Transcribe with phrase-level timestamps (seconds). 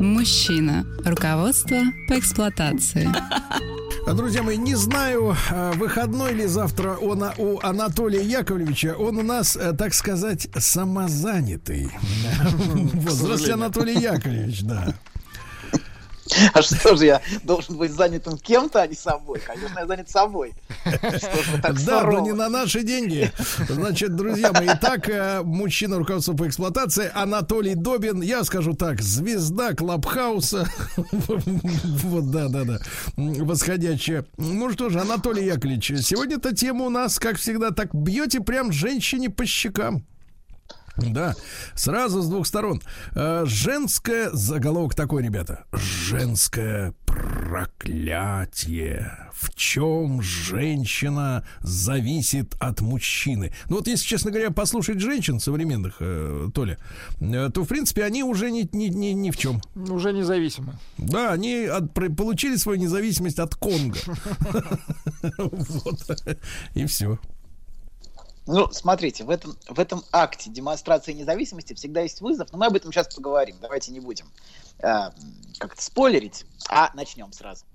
[0.00, 0.86] Мужчина.
[1.04, 3.08] Руководство по эксплуатации.
[4.06, 8.94] А, Друзья мои, не знаю, а, выходной ли завтра он, а, у Анатолия Яковлевича.
[8.98, 11.90] Он у нас, э, так сказать, самозанятый.
[13.06, 14.94] Здравствуйте, Анатолий Яковлевич, да.
[16.54, 19.40] А что же я должен быть занятым кем-то, а не собой?
[19.40, 20.54] Конечно, я занят собой.
[21.62, 23.30] Так Да, но не на наши деньги.
[23.68, 29.74] Значит, друзья мои, итак, э, мужчина руководства по эксплуатации Анатолий Добин, я скажу так, звезда
[29.74, 30.68] Клабхауса.
[32.08, 32.78] Вот, да, да, да.
[33.16, 34.24] Восходящая.
[34.36, 39.30] Ну что же, Анатолий Яковлевич, сегодня-то тема у нас, как всегда, так бьете прям женщине
[39.30, 40.04] по щекам.
[40.98, 41.34] Да,
[41.74, 42.82] сразу с двух сторон.
[43.14, 45.64] Э, Женское заголовок такой, ребята.
[45.72, 49.12] Женское проклятие.
[49.32, 53.52] В чем женщина зависит от мужчины?
[53.68, 56.78] Ну вот, если, честно говоря, послушать женщин современных, э, Толя,
[57.20, 59.62] э, то, в принципе, они уже ни, ни, ни, ни в чем.
[59.76, 60.74] Уже независимо.
[60.98, 63.98] Да, они от- про- получили свою независимость от Конго.
[65.38, 66.20] Вот.
[66.74, 67.18] И все.
[68.50, 72.76] Ну, смотрите, в этом, в этом акте демонстрации независимости всегда есть вызов, но мы об
[72.76, 73.56] этом сейчас поговорим.
[73.60, 74.24] Давайте не будем
[74.78, 75.10] э,
[75.58, 77.66] как-то спойлерить, а начнем сразу.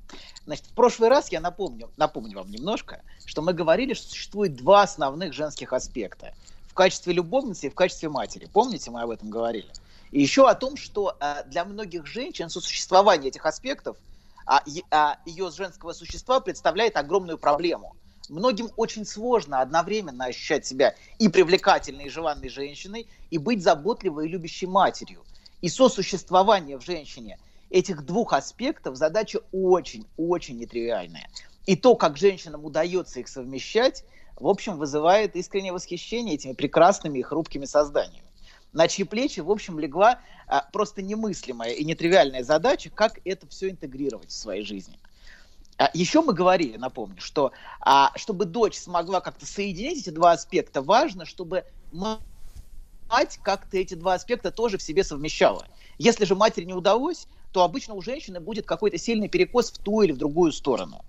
[0.47, 4.81] Значит, в прошлый раз я напомню, напомню вам немножко, что мы говорили, что существует два
[4.81, 6.33] основных женских аспекта.
[6.69, 8.49] В качестве любовницы и в качестве матери.
[8.51, 9.71] Помните, мы об этом говорили?
[10.09, 13.95] И еще о том, что э, для многих женщин сосуществование этих аспектов
[14.47, 17.95] а, а, ее женского существа представляет огромную проблему.
[18.29, 24.29] Многим очень сложно одновременно ощущать себя и привлекательной, и желанной женщиной, и быть заботливой и
[24.29, 25.23] любящей матерью.
[25.61, 27.37] И сосуществование в женщине
[27.69, 31.29] этих двух аспектов задача очень-очень нетривиальная.
[31.65, 34.03] И то, как женщинам удается их совмещать,
[34.35, 38.27] в общем, вызывает искреннее восхищение этими прекрасными и хрупкими созданиями.
[38.73, 43.69] На чьи плечи, в общем, легла а, просто немыслимая и нетривиальная задача, как это все
[43.69, 44.97] интегрировать в своей жизни.
[45.77, 50.81] А, Еще мы говорили, напомню, что а, чтобы дочь смогла как-то соединить эти два аспекта,
[50.81, 55.65] важно, чтобы мать как-то эти два аспекта тоже в себе совмещала.
[55.97, 60.01] Если же матери не удалось, то обычно у женщины будет какой-то сильный перекос в ту
[60.01, 61.03] или в другую сторону.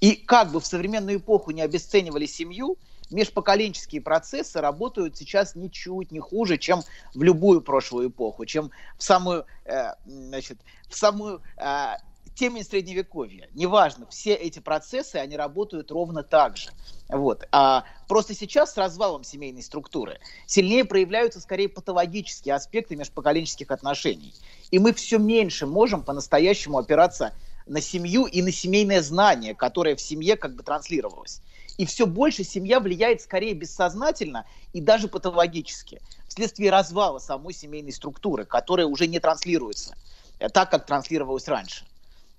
[0.00, 2.78] И как бы в современную эпоху не обесценивали семью,
[3.10, 6.82] межпоколенческие процессы работают сейчас ничуть не хуже, чем
[7.14, 10.58] в любую прошлую эпоху, чем в самую, э, значит,
[10.88, 11.94] в самую э,
[12.38, 13.48] темень средневековья.
[13.54, 16.70] Неважно, все эти процессы, они работают ровно так же.
[17.08, 17.48] Вот.
[17.50, 24.32] А просто сейчас с развалом семейной структуры сильнее проявляются скорее патологические аспекты межпоколенческих отношений.
[24.70, 27.32] И мы все меньше можем по-настоящему опираться
[27.66, 31.42] на семью и на семейное знание, которое в семье как бы транслировалось.
[31.76, 38.44] И все больше семья влияет скорее бессознательно и даже патологически, вследствие развала самой семейной структуры,
[38.44, 39.96] которая уже не транслируется
[40.38, 41.84] э, так, как транслировалось раньше.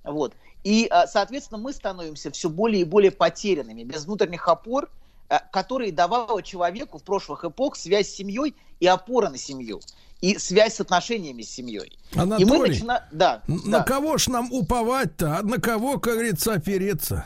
[0.04, 0.34] Вот.
[0.64, 4.90] И, э, соответственно, мы становимся все более и более потерянными, без внутренних опор,
[5.30, 9.82] э, которые давала человеку в прошлых эпох связь с семьей и опора на семью,
[10.22, 11.98] и связь с отношениями с семьей.
[12.12, 13.04] И мы Анатолий, начинаем...
[13.12, 13.70] Да, Н- да.
[13.70, 15.38] На кого ж нам уповать-то?
[15.38, 17.26] А на кого, как говорится, опереться?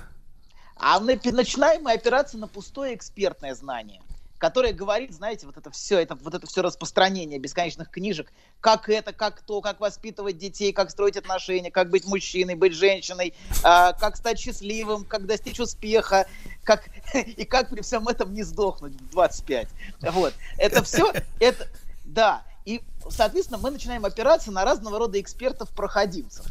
[0.76, 4.02] А мы начинаем мы опираться на пустое экспертное знание,
[4.44, 9.14] которое говорит, знаете, вот это все, это, вот это все распространение бесконечных книжек, как это,
[9.14, 13.34] как то, как воспитывать детей, как строить отношения, как быть мужчиной, быть женщиной,
[13.64, 16.28] а, как стать счастливым, как достичь успеха,
[16.66, 19.70] как, и как при всем этом не сдохнуть в 25.
[20.12, 20.34] Вот.
[20.58, 21.70] Это все, это,
[22.04, 22.44] да.
[22.66, 26.45] И, соответственно, мы начинаем опираться на разного рода экспертов-проходимцев.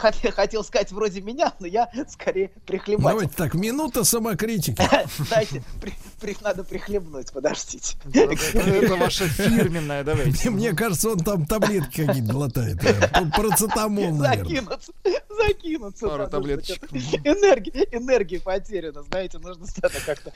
[0.00, 3.08] Хот- Хотел сказать вроде меня, но я скорее прихлебатель.
[3.08, 4.82] Давайте так, минута самокритики.
[5.30, 7.96] Дайте, при- при- надо прихлебнуть, подождите.
[8.14, 10.50] Это ваше фирменное, давайте.
[10.50, 12.82] Мне кажется, он там таблетки какие-то глотает.
[12.84, 12.94] э,
[13.36, 14.44] Парацетамол, наверное.
[14.44, 14.92] Закинуться,
[15.28, 16.08] закинуться.
[16.08, 16.82] Пару таблеточек.
[16.92, 19.66] Энергии, энергии потеряно, знаете, нужно
[20.06, 20.32] как-то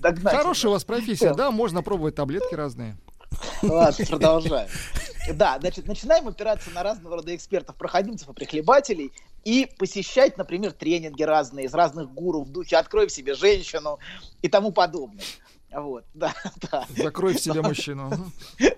[0.00, 0.34] догнать.
[0.34, 2.96] Хорошая у вас профессия, да, можно пробовать таблетки разные.
[3.62, 4.68] Ладно, продолжаем.
[5.34, 9.12] Да, значит, начинаем опираться на разного рода экспертов, проходимцев и прихлебателей
[9.44, 13.98] и посещать, например, тренинги разные из разных гуру в духе «открой в себе женщину»
[14.42, 15.24] и тому подобное.
[15.76, 16.34] Вот, да,
[16.70, 16.86] да.
[16.96, 18.10] Закрой в себе мужчину.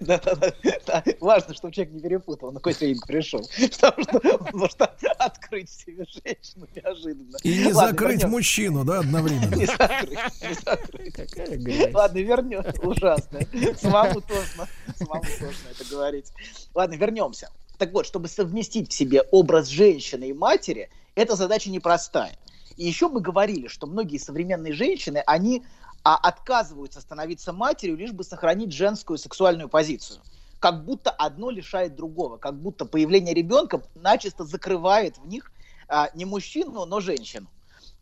[0.00, 0.52] Да, да, да,
[0.86, 1.04] да.
[1.20, 3.40] Важно, чтобы человек не перепутал, на какой тренинг пришел.
[3.80, 4.80] Потому что он может
[5.18, 7.36] открыть в себе женщину неожиданно.
[7.44, 9.54] И не Ладно, закрыть мужчину, да, одновременно.
[9.54, 11.14] Не закрыть, не закрыть.
[11.14, 11.94] Какая грязь.
[11.94, 12.64] Ладно, вернем.
[12.82, 13.40] Ужасно.
[13.80, 14.66] Самому тошно.
[14.96, 16.32] Самому тошно это говорить.
[16.74, 17.50] Ладно, вернемся.
[17.78, 22.36] Так вот, чтобы совместить в себе образ женщины и матери, эта задача непростая.
[22.76, 25.64] И еще мы говорили, что многие современные женщины, они
[26.04, 30.22] а, отказываются становиться матерью, лишь бы сохранить женскую сексуальную позицию.
[30.58, 35.52] Как будто одно лишает другого, как будто появление ребенка начисто закрывает в них
[35.88, 37.48] а, не мужчину, но женщину.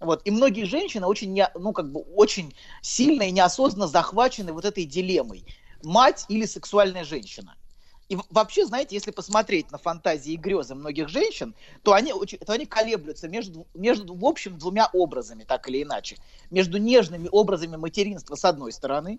[0.01, 0.23] Вот.
[0.25, 4.85] И многие женщины очень, не- ну, как бы, очень сильно и неосознанно захвачены вот этой
[4.85, 5.47] дилеммой.
[5.83, 7.57] Мать или сексуальная женщина.
[8.09, 12.65] И вообще, знаете, если посмотреть на фантазии и грезы многих женщин, то они, то они
[12.65, 16.17] колеблются между, между, в общем, двумя образами, так или иначе.
[16.51, 19.19] Между нежными образами материнства с одной стороны,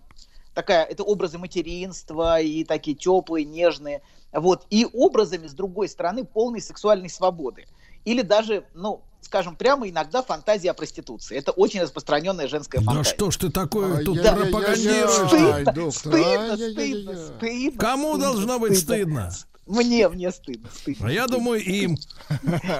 [0.54, 4.00] такая, это образы материнства и такие теплые, нежные,
[4.32, 7.66] вот, и образами, с другой стороны, полной сексуальной свободы.
[8.08, 11.36] Или даже, ну, скажем прямо, иногда фантазия о проституции.
[11.36, 13.14] Это очень распространенная женская Да фантазия.
[13.14, 14.50] что ж ты такое тут Ай-яй-яй-яй-яй.
[14.50, 15.18] пропагандируешь?
[15.20, 16.18] Ай, Стыдно, доктор, стыдно,
[16.52, 17.02] ай-яй-яй-яй.
[17.04, 17.78] стыдно, стыдно.
[17.78, 19.32] Кому стыдно, должно быть стыдно?
[19.66, 21.06] Мне, мне стыдно, стыдно.
[21.08, 21.36] А я стыдно.
[21.38, 21.98] думаю, им.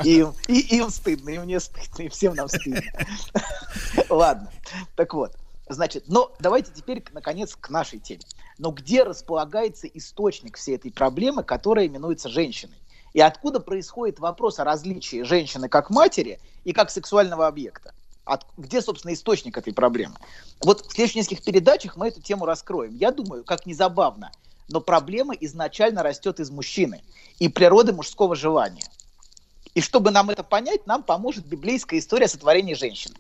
[0.05, 2.81] И, им- и им стыдно, и мне стыдно, и всем нам стыдно.
[4.09, 4.51] Ладно,
[4.97, 5.37] так вот.
[5.69, 8.23] Значит, но давайте теперь, наконец, к нашей теме.
[8.57, 12.75] Но где располагается источник всей этой проблемы, которая именуется женщиной?
[13.13, 17.95] И откуда происходит вопрос о различии женщины как матери и как сексуального объекта?
[18.25, 20.17] От- где, собственно, источник этой проблемы?
[20.61, 22.95] Вот в следующих нескольких передачах мы эту тему раскроем.
[22.95, 24.31] Я думаю, как ни забавно,
[24.69, 27.03] но проблема изначально растет из мужчины
[27.39, 28.85] и природы мужского желания.
[29.75, 33.15] И чтобы нам это понять, нам поможет библейская история сотворения женщины.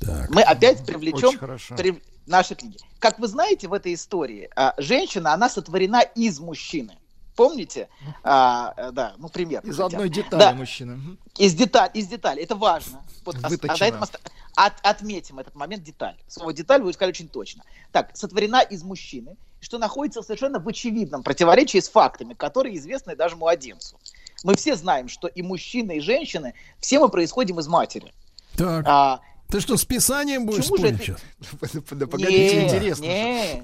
[0.00, 0.30] Так.
[0.30, 1.38] Мы опять привлечем
[1.76, 2.78] при- наши книги.
[2.98, 6.96] Как вы знаете, в этой истории а, женщина, она сотворена из мужчины.
[7.36, 7.88] Помните?
[8.22, 9.62] А, э, да, ну пример.
[9.64, 10.96] Из хотя одной детали Да, мужчины.
[10.96, 11.18] Мгм.
[11.38, 12.42] из деталь, из деталей.
[12.44, 13.02] Это важно.
[13.24, 13.76] Вот, ос- Выточено.
[13.80, 14.20] на этом оста-
[14.54, 16.16] от- отметим этот момент деталь.
[16.28, 17.64] Слово деталь вы сказали очень точно.
[17.90, 23.36] Так, сотворена из мужчины, что находится совершенно в очевидном противоречии с фактами, которые известны даже
[23.36, 23.98] младенцу.
[24.44, 28.12] Мы все знаем, что и мужчины, и женщины, все мы происходим из матери.
[28.56, 28.84] Так.
[28.86, 29.20] А,
[29.52, 31.20] Ты что, с писанием будешь Почему же спорить это-
[31.60, 31.82] сейчас?
[31.90, 33.02] Да погодите, не, интересно.
[33.04, 33.62] не.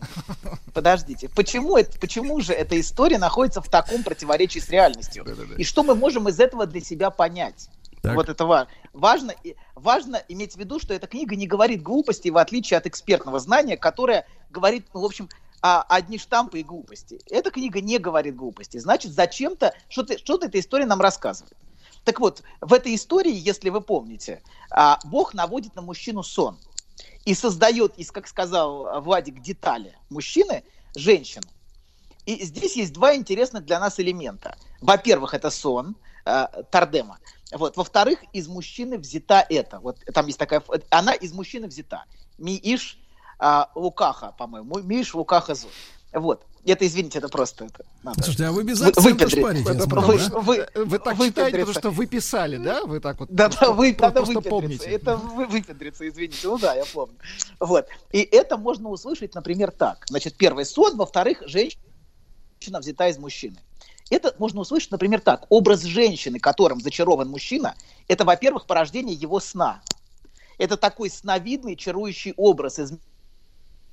[0.75, 1.31] Подождите.
[1.31, 5.25] Почему, это, почему же эта история находится в таком противоречии с реальностью?
[5.57, 7.71] И что мы можем из этого для себя понять?
[8.03, 8.17] Так.
[8.17, 9.35] Вот это ва- важно.
[9.43, 13.41] и- Важно иметь в виду, что эта книга не говорит глупости, в отличие от экспертного
[13.41, 15.31] знания, которое говорит, ну, в общем,
[15.63, 17.19] а, одни штампы и глупости.
[17.31, 18.77] Эта книга не говорит глупости.
[18.77, 21.57] Значит, зачем-то, что-то, что-то эта история нам рассказывает.
[22.09, 24.41] Так вот, в этой истории, если вы помните,
[24.71, 26.57] а, Бог наводит на мужчину сон
[27.27, 30.65] и создает из, как сказал а, Владик, детали мужчины
[30.97, 31.45] женщину.
[32.25, 34.57] И здесь есть два интересных для нас элемента.
[34.81, 37.19] Во-первых, это сон э, Тардема.
[37.53, 37.77] Вот.
[37.77, 39.79] Во-вторых, из мужчины взята это.
[39.79, 40.63] Вот там есть такая...
[40.89, 42.07] Она из мужчины взята.
[42.39, 42.99] Мииш
[43.39, 44.79] а, Лукаха, по-моему.
[44.79, 45.69] Мииш Лукаха Зо.
[46.15, 46.47] Вот.
[46.65, 47.67] Это, извините, это просто...
[47.67, 48.23] Это, надо.
[48.23, 50.39] Слушайте, а вы без Вы- акцента выпендри- шпарите, Это смотрю, Вы- да?
[50.41, 51.81] вы- Вы так вы читаете, потому выпендриться.
[51.81, 52.85] что вы писали, да?
[52.85, 53.29] Вы так вот.
[53.31, 54.51] Да, да, вы, надо просто выпендриться.
[54.51, 54.85] помните.
[54.91, 56.39] Это вы, выпендриться, извините.
[56.47, 57.17] Ну да, я помню.
[57.61, 57.87] Вот.
[58.13, 60.05] И это можно услышать, например, так.
[60.09, 61.79] Значит, первый сон, во-вторых, женщина
[62.81, 63.57] взята из мужчины.
[64.11, 65.47] Это можно услышать, например, так.
[65.51, 67.75] Образ женщины, которым зачарован мужчина,
[68.09, 69.83] это, во-первых, порождение его сна.
[70.59, 72.93] Это такой сновидный, чарующий образ из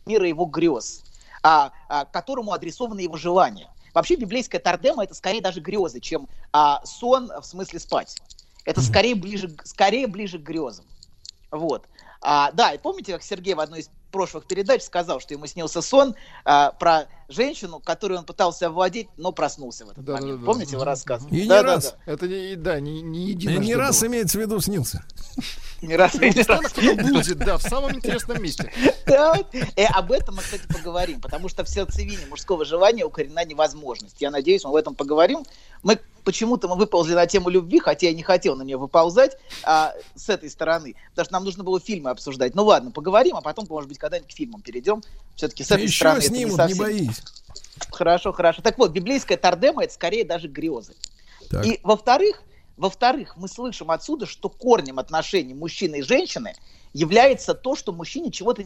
[0.05, 1.03] мира его грез,
[1.45, 3.69] а, а, которому адресованы его желания.
[3.93, 8.17] Вообще библейская тардема это скорее даже грезы, чем а, сон в смысле спать.
[8.65, 10.85] Это скорее ближе, скорее ближе к грезам.
[11.51, 11.85] Вот.
[12.19, 15.81] А, да, и помните, как Сергей в одной из прошлых передач сказал, что ему снился
[15.81, 20.25] сон а, про женщину, которую он пытался овладеть, но проснулся в этот Да-да-да.
[20.25, 20.45] момент.
[20.45, 20.89] Помните его Мгм.
[20.89, 21.23] рассказ?
[21.31, 21.95] И не Да, да, раз.
[22.05, 22.11] да.
[22.13, 24.07] Это не, да, не, не И единожды не раз было.
[24.09, 25.03] имеется в виду снился.
[25.81, 26.73] Не раз, не раз.
[26.73, 28.71] Блудит, да, в самом интересном месте.
[29.05, 29.35] Да.
[29.75, 34.19] И об этом мы, кстати, поговорим, потому что в сердцевине мужского желания укоренена невозможность.
[34.19, 35.45] Я надеюсь, мы об этом поговорим.
[35.83, 39.93] Мы почему-то мы выползли на тему любви, хотя я не хотел на нее выползать а,
[40.15, 42.55] с этой стороны, потому что нам нужно было фильмы обсуждать.
[42.55, 45.01] Ну ладно, поговорим, а потом, может быть, когда-нибудь к фильмам перейдем.
[45.35, 46.77] Все-таки с этой Еще стороны это снимут, не не совсем.
[46.77, 47.21] боись.
[47.91, 48.61] Хорошо, хорошо.
[48.61, 50.95] Так вот, библейская тардема это скорее даже грезы.
[51.49, 51.65] Так.
[51.65, 52.41] И во-вторых,
[52.77, 56.53] во-вторых, мы слышим отсюда, что корнем отношений мужчины и женщины
[56.93, 58.63] является то, что мужчине чего-то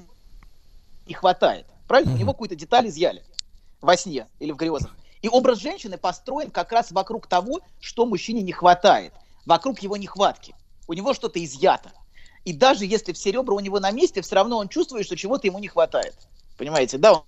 [1.08, 1.66] не хватает.
[1.88, 2.12] Правильно?
[2.12, 2.22] У Мгм.
[2.22, 3.24] него какую-то деталь изъяли
[3.82, 4.92] во сне или в грезах.
[5.22, 9.14] И образ женщины построен как раз вокруг того, что мужчине не хватает,
[9.46, 10.54] вокруг его нехватки.
[10.88, 11.92] У него что-то изъято.
[12.46, 15.48] И даже если все ребра у него на месте, все равно он чувствует, что чего-то
[15.48, 16.16] ему не хватает.
[16.58, 17.24] Понимаете, да, он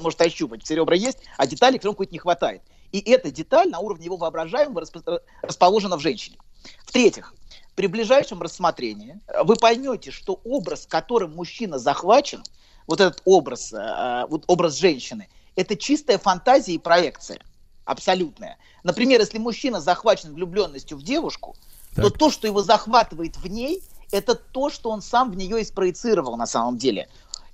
[0.00, 2.62] может ощупать, все ребра есть, а деталей к какой-то не хватает.
[2.92, 6.38] И эта деталь на уровне его воображаемого распо- расположена в женщине.
[6.84, 7.34] В-третьих,
[7.74, 12.42] при ближайшем рассмотрении вы поймете, что образ, которым мужчина захвачен,
[12.86, 17.40] вот этот образ, э, вот образ женщины, это чистая фантазия и проекция.
[17.84, 18.58] Абсолютная.
[18.82, 21.56] Например, если мужчина захвачен влюбленностью в девушку,
[21.94, 22.18] то Так.
[22.18, 26.36] то, что его захватывает в ней, это то, что он сам в нее и спроецировал
[26.36, 27.08] на самом деле.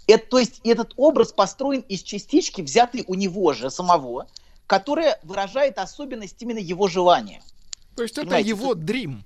[0.07, 4.27] Это, то есть этот образ построен из частички, взятой у него же самого,
[4.67, 7.43] которая выражает особенность именно его желания.
[7.97, 9.25] То есть это Понимаете, его дрим.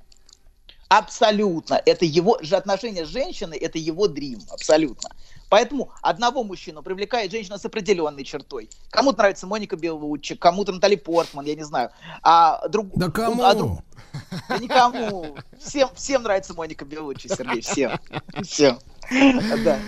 [0.89, 1.81] Абсолютно.
[1.85, 4.41] Это его же отношение с женщиной, это его дрим.
[4.51, 5.11] Абсолютно.
[5.49, 8.69] Поэтому одного мужчину привлекает женщина с определенной чертой.
[8.91, 11.91] Кому-то нравится Моника Белуччи, кому-то Натали Портман, я не знаю.
[12.23, 12.89] А друг...
[12.95, 13.43] Да кому?
[13.43, 13.83] а друг-
[14.49, 15.37] Да никому.
[15.59, 17.99] Всем, всем нравится Моника Белуччи, Сергей, всем.
[18.43, 18.79] Всем.
[19.65, 19.79] Да.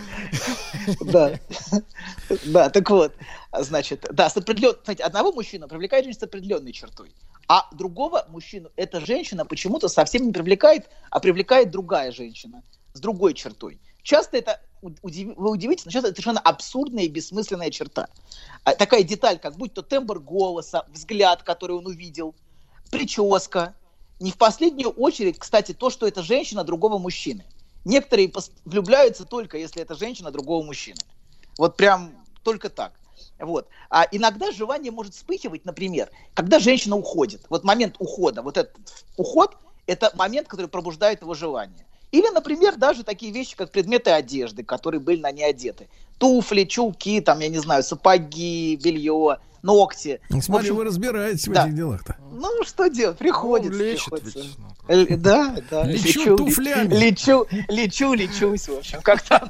[1.01, 1.39] Да.
[2.47, 3.13] Да, так вот.
[3.59, 4.75] Значит, да, с определен...
[4.83, 7.13] Смотрите, одного мужчину привлекает женщина с определенной чертой,
[7.49, 12.63] а другого мужчину эта женщина почему-то совсем не привлекает, а привлекает другая женщина
[12.95, 13.81] с другой чертой.
[14.03, 18.09] Часто это, удив- вы удивитесь, но часто это совершенно абсурдная и бессмысленная черта.
[18.65, 22.35] А, Такая деталь, как будь то тембр голоса, взгляд, который он увидел,
[22.91, 23.75] прическа.
[24.19, 27.45] Не в последнюю очередь, кстати, то, что это женщина другого мужчины.
[27.85, 28.31] Некоторые
[28.65, 30.99] влюбляются только, если это женщина другого мужчины.
[31.57, 32.93] Вот прям только так.
[33.39, 33.69] Вот.
[33.89, 37.43] А иногда желание может вспыхивать, например, когда женщина уходит.
[37.49, 38.77] Вот момент ухода, вот этот
[39.17, 39.57] уход,
[39.87, 41.87] это момент, который пробуждает его желание.
[42.13, 45.89] Или, например, даже такие вещи, как предметы одежды, которые были на ней одеты.
[46.19, 50.21] Туфли, чулки, там, я не знаю, сапоги, белье, ногти.
[50.29, 51.65] Ну, В Смотри, общем, вы разбираетесь в да.
[51.65, 52.17] этих делах-то.
[52.33, 53.17] ну, что делать?
[53.19, 53.73] Приходится.
[53.79, 54.39] Ну, лечит приходится.
[54.41, 54.59] ведь.
[54.59, 54.67] ну.
[54.89, 55.85] Л- Да, да.
[55.85, 56.93] Лечу туфлями.
[56.95, 59.49] Лечу, лечу, лечусь, в общем, как-то.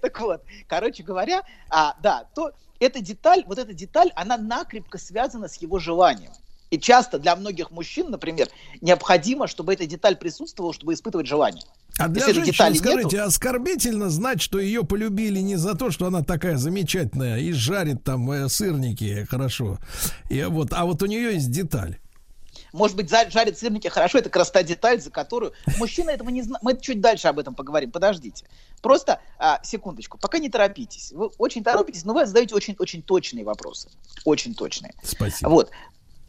[0.00, 5.48] Так вот, короче говоря, а, да, то эта деталь, вот эта деталь, она накрепко связана
[5.48, 6.32] с его желанием.
[6.70, 8.48] И часто для многих мужчин, например,
[8.80, 11.64] необходимо, чтобы эта деталь присутствовала, чтобы испытывать желание.
[11.98, 16.06] А для Если женщины, скажите, нету- оскорбительно знать, что ее полюбили не за то, что
[16.06, 19.78] она такая замечательная и жарит там э, сырники хорошо.
[20.28, 21.98] И вот, а вот у нее есть деталь.
[22.72, 25.52] Может быть, жарит сырники хорошо, это как раз та деталь, за которую...
[25.78, 26.62] Мужчина этого не знает.
[26.62, 28.46] Мы чуть дальше об этом поговорим, подождите.
[28.80, 31.12] Просто, а, секундочку, пока не торопитесь.
[31.12, 33.88] Вы очень торопитесь, но вы задаете очень-очень точные вопросы.
[34.24, 34.94] Очень точные.
[35.02, 35.48] Спасибо.
[35.48, 35.70] Вот,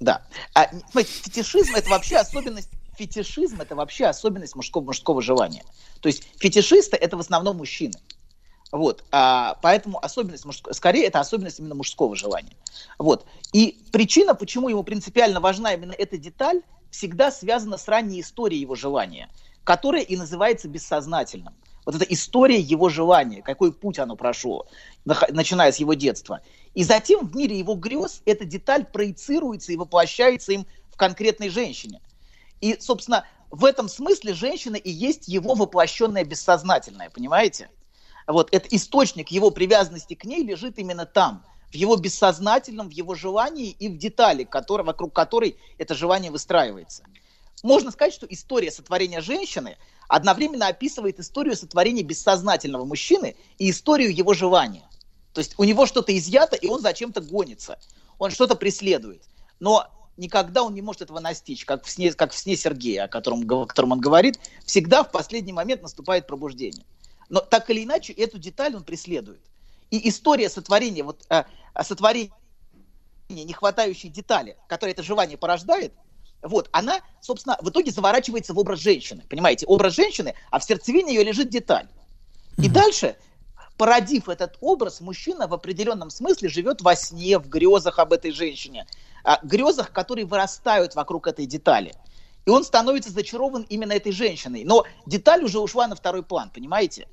[0.01, 0.23] да.
[0.55, 5.63] А, фетишизм это вообще особенность, фетишизм это вообще особенность мужского, мужского желания.
[6.01, 7.93] То есть фетишисты это в основном мужчины.
[8.71, 12.55] Вот, а, поэтому особенность мужского, скорее это особенность именно мужского желания.
[12.97, 13.27] Вот.
[13.53, 18.75] И причина, почему ему принципиально важна именно эта деталь, всегда связана с ранней историей его
[18.75, 19.29] желания,
[19.63, 21.53] которая и называется бессознательным.
[21.85, 24.67] Вот эта история его желания, какой путь оно прошло,
[25.05, 26.41] начиная с его детства.
[26.73, 32.01] И затем в мире его грез эта деталь проецируется и воплощается им в конкретной женщине.
[32.61, 37.69] И, собственно, в этом смысле женщина и есть его воплощенное бессознательное, понимаете?
[38.27, 43.15] Вот это источник его привязанности к ней лежит именно там, в его бессознательном, в его
[43.15, 47.03] желании и в детали, который, вокруг которой это желание выстраивается.
[47.63, 54.33] Можно сказать, что история сотворения женщины одновременно описывает историю сотворения бессознательного мужчины и историю его
[54.33, 54.83] желания.
[55.33, 57.79] То есть у него что-то изъято, и он зачем-то гонится.
[58.17, 59.23] Он что-то преследует.
[59.59, 63.07] Но никогда он не может этого настичь, как в сне, как в сне Сергея, о
[63.07, 64.39] котором, о котором он говорит.
[64.65, 66.85] Всегда в последний момент наступает пробуждение.
[67.29, 69.41] Но так или иначе, эту деталь он преследует.
[69.89, 72.31] И история сотворения, вот, э, э, сотворения
[73.29, 75.93] нехватающей детали, которая это желание порождает,
[76.41, 79.23] вот, она, собственно, в итоге заворачивается в образ женщины.
[79.29, 81.87] Понимаете, образ женщины, а в сердцевине ее лежит деталь.
[82.57, 83.15] И дальше,
[83.77, 88.85] породив этот образ, мужчина в определенном смысле живет во сне, в грезах об этой женщине.
[89.23, 91.93] А, грезах, которые вырастают вокруг этой детали.
[92.45, 94.63] И он становится зачарован именно этой женщиной.
[94.63, 97.07] Но деталь уже ушла на второй план, понимаете?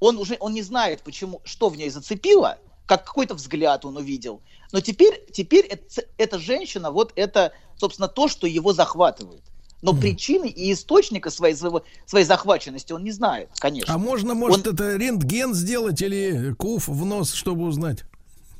[0.00, 4.40] Он уже он не знает, почему, что в ней зацепило, как какой-то взгляд он увидел.
[4.72, 9.42] Но теперь, теперь эт- эта женщина, вот это, собственно, то, что его захватывает.
[9.80, 13.94] Но причины и источника своей, своей захваченности он не знает, конечно.
[13.94, 18.04] А можно, может, Он- это рентген сделать или куф в нос, чтобы узнать?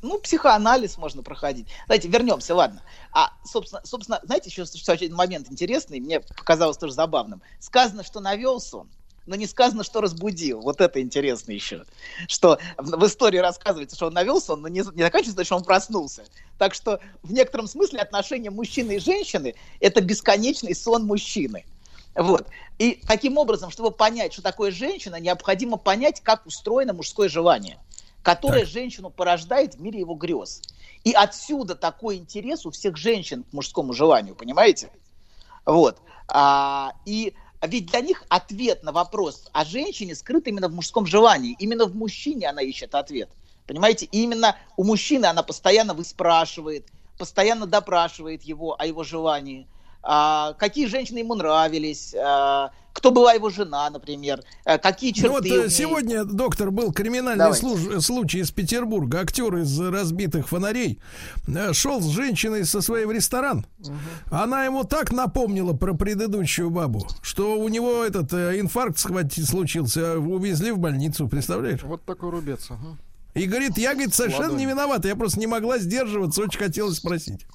[0.01, 1.67] Ну, психоанализ можно проходить.
[1.89, 2.83] Давайте вернемся, ладно.
[3.13, 7.43] А, собственно, собственно знаете, еще один момент интересный, мне показалось тоже забавным.
[7.59, 8.89] Сказано, что навел сон,
[9.29, 10.61] но не сказано, что разбудил.
[10.63, 11.85] Вот это интересно еще.
[12.27, 16.25] Что в, истории рассказывается, что он навел сон, но не, не заканчивается, что он проснулся.
[16.57, 21.67] Так что в некотором смысле отношения мужчины и женщины– это бесконечный сон мужчины.
[22.15, 22.49] Вот.
[22.79, 27.79] И таким образом, чтобы понять, что такое женщина, необходимо понять, как устроено мужское желание,
[28.23, 28.71] которое Так.
[28.71, 30.63] женщину порождает в мире его грез.
[31.05, 34.91] И отсюда такой интерес у всех женщин к мужскому желанию, понимаете?
[35.67, 35.99] Вот.
[36.29, 37.35] А, и
[37.67, 41.57] ведь для них ответ на вопрос о женщине скрыт именно в мужском желании.
[41.59, 43.29] Именно в мужчине она ищет ответ.
[43.67, 44.07] Понимаете?
[44.07, 46.87] И именно у мужчины она постоянно выспрашивает,
[47.19, 49.67] постоянно допрашивает его о его желании.
[50.03, 55.35] А, какие женщины ему нравились, а, кто была его жена, например, а, какие черты Ну
[55.35, 55.71] вот э, ней.
[55.71, 59.21] сегодня, доктор, был криминальный служ- случай из Петербурга.
[59.21, 61.01] Актер из разбитых фонарей
[61.47, 63.67] э, шел с женщиной со своей в ресторан.
[64.31, 70.19] Она ему так напомнила про предыдущую бабу, что у него этот э, инфаркт схвати- случился,
[70.19, 71.83] увезли в больницу, представляешь?
[71.83, 72.67] Вот такой рубец.
[72.71, 72.97] ага.
[73.35, 74.59] И говорит, я, говорит, совершенно Ладонь.
[74.59, 77.47] не виноват, я просто не могла сдерживаться, очень хотелось спросить.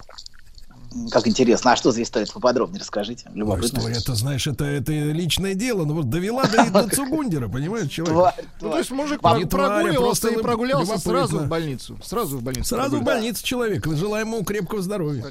[1.12, 1.72] Как интересно.
[1.72, 2.26] А что за история?
[2.32, 3.30] Поподробнее расскажите.
[3.34, 3.78] Любопытно.
[3.80, 8.14] история, это, знаешь, это, это личное дело, ну вот довела до, до Цугундера, понимаешь, человек.
[8.16, 8.78] Тварь, Ну, то тварь.
[8.80, 11.98] есть мужик тварь, а прогуливался просто и прогулялся сразу в больницу.
[12.04, 12.70] Сразу в больницу.
[12.76, 15.26] Сразу в больницу человек, желаем ему крепкого здоровья.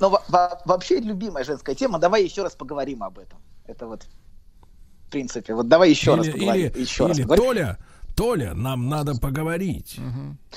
[0.00, 1.98] Но во- во- вообще любимая женская тема.
[1.98, 3.38] Давай еще раз поговорим об этом.
[3.66, 4.02] Это вот,
[5.06, 6.66] в принципе, вот давай еще раз Или, поговорим.
[6.74, 7.44] или, еще раз или поговорим.
[7.54, 7.78] Толя,
[8.16, 9.98] Толя, нам надо поговорить.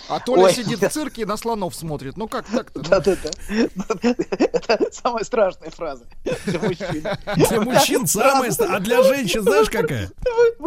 [0.09, 0.53] А Толя Ой.
[0.53, 2.15] сидит в цирке и на слонов смотрит.
[2.15, 2.79] Ну как так-то?
[2.79, 3.29] Ну, Да-да-да.
[4.69, 6.05] Это самая страшная фраза
[6.45, 7.03] для мужчин.
[7.35, 10.09] Для мужчин самое, ст- а для женщин знаешь какая?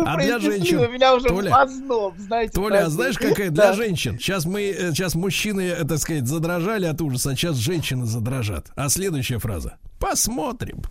[0.04, 0.78] А для женщин?
[0.80, 2.52] у меня уже озноб, знаете.
[2.52, 4.18] Толя, а знаешь какая для женщин?
[4.18, 8.72] Сейчас мы, э, сейчас мужчины, э, так сказать, задрожали от ужаса, а сейчас женщины задрожат.
[8.74, 9.76] А следующая фраза.
[10.00, 10.82] Посмотрим.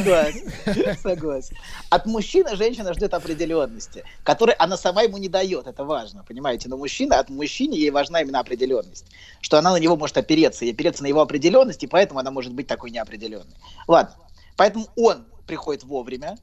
[0.00, 0.96] Согласен.
[1.02, 1.56] Согласен.
[1.90, 5.66] От мужчины женщина ждет определенности, которой она сама ему не дает.
[5.66, 6.68] Это важно, понимаете?
[6.68, 9.06] Но мужчина, от мужчины ей важна именно определенность.
[9.40, 12.52] Что она на него может опереться, и опереться на его определенность, и поэтому она может
[12.52, 13.56] быть такой неопределенной.
[13.86, 14.14] Ладно.
[14.56, 16.36] Поэтому он приходит вовремя,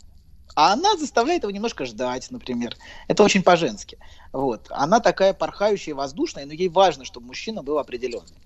[0.56, 2.76] а она заставляет его немножко ждать, например.
[3.08, 3.98] Это очень по-женски.
[4.32, 4.68] Вот.
[4.70, 8.38] Она такая порхающая, воздушная, но ей важно, чтобы мужчина был определенный.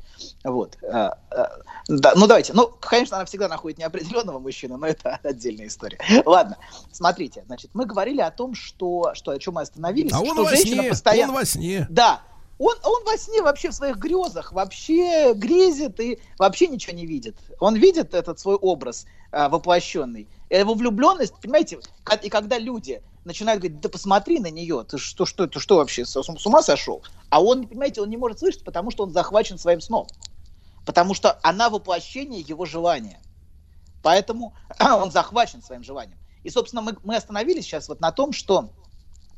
[0.43, 0.77] Вот.
[0.84, 2.53] А, а, да, ну давайте.
[2.53, 5.99] Ну, конечно, она всегда находит неопределенного мужчину, но это отдельная история.
[6.26, 6.58] Ладно,
[6.91, 10.43] смотрите, значит, мы говорили о том, что, что о чем мы остановились, А он что
[10.43, 11.34] во женщина сне, постоянно...
[11.34, 11.88] он во сне.
[11.89, 12.21] Да,
[12.58, 17.36] он, он во сне вообще в своих грезах вообще грезит и вообще ничего не видит.
[17.60, 20.28] Он видит этот свой образ а, воплощенный.
[20.60, 21.80] Его влюбленность, понимаете,
[22.22, 26.06] и когда люди начинают говорить, да посмотри на нее, ты что, что, ты что вообще,
[26.06, 27.04] с, с ума сошел?
[27.30, 30.08] А он, понимаете, он не может слышать, потому что он захвачен своим сном.
[30.86, 33.22] Потому что она воплощение его желания.
[34.04, 36.18] Поэтому он захвачен своим желанием.
[36.44, 38.72] И, собственно, мы, мы остановились сейчас вот на том, что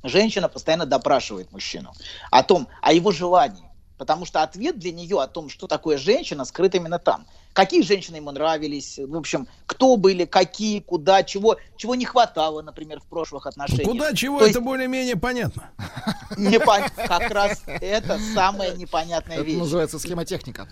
[0.02, 1.94] женщина постоянно допрашивает мужчину
[2.32, 3.70] о том, о его желании.
[4.00, 7.28] Потому что ответ для нее о том, что такое женщина, скрыт именно там.
[7.54, 13.00] Какие женщины ему нравились, в общем, кто были, какие, куда, чего, чего не хватало, например,
[13.00, 13.88] в прошлых отношениях.
[13.88, 15.70] Куда чего, То это есть более-менее понятно.
[16.38, 19.58] непон- Как раз это самая непонятная Это вещь.
[19.60, 20.68] называется схемотехника.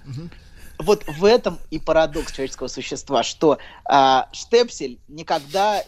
[0.79, 5.83] Вот в этом и парадокс человеческого существа, что а, штепсель никогда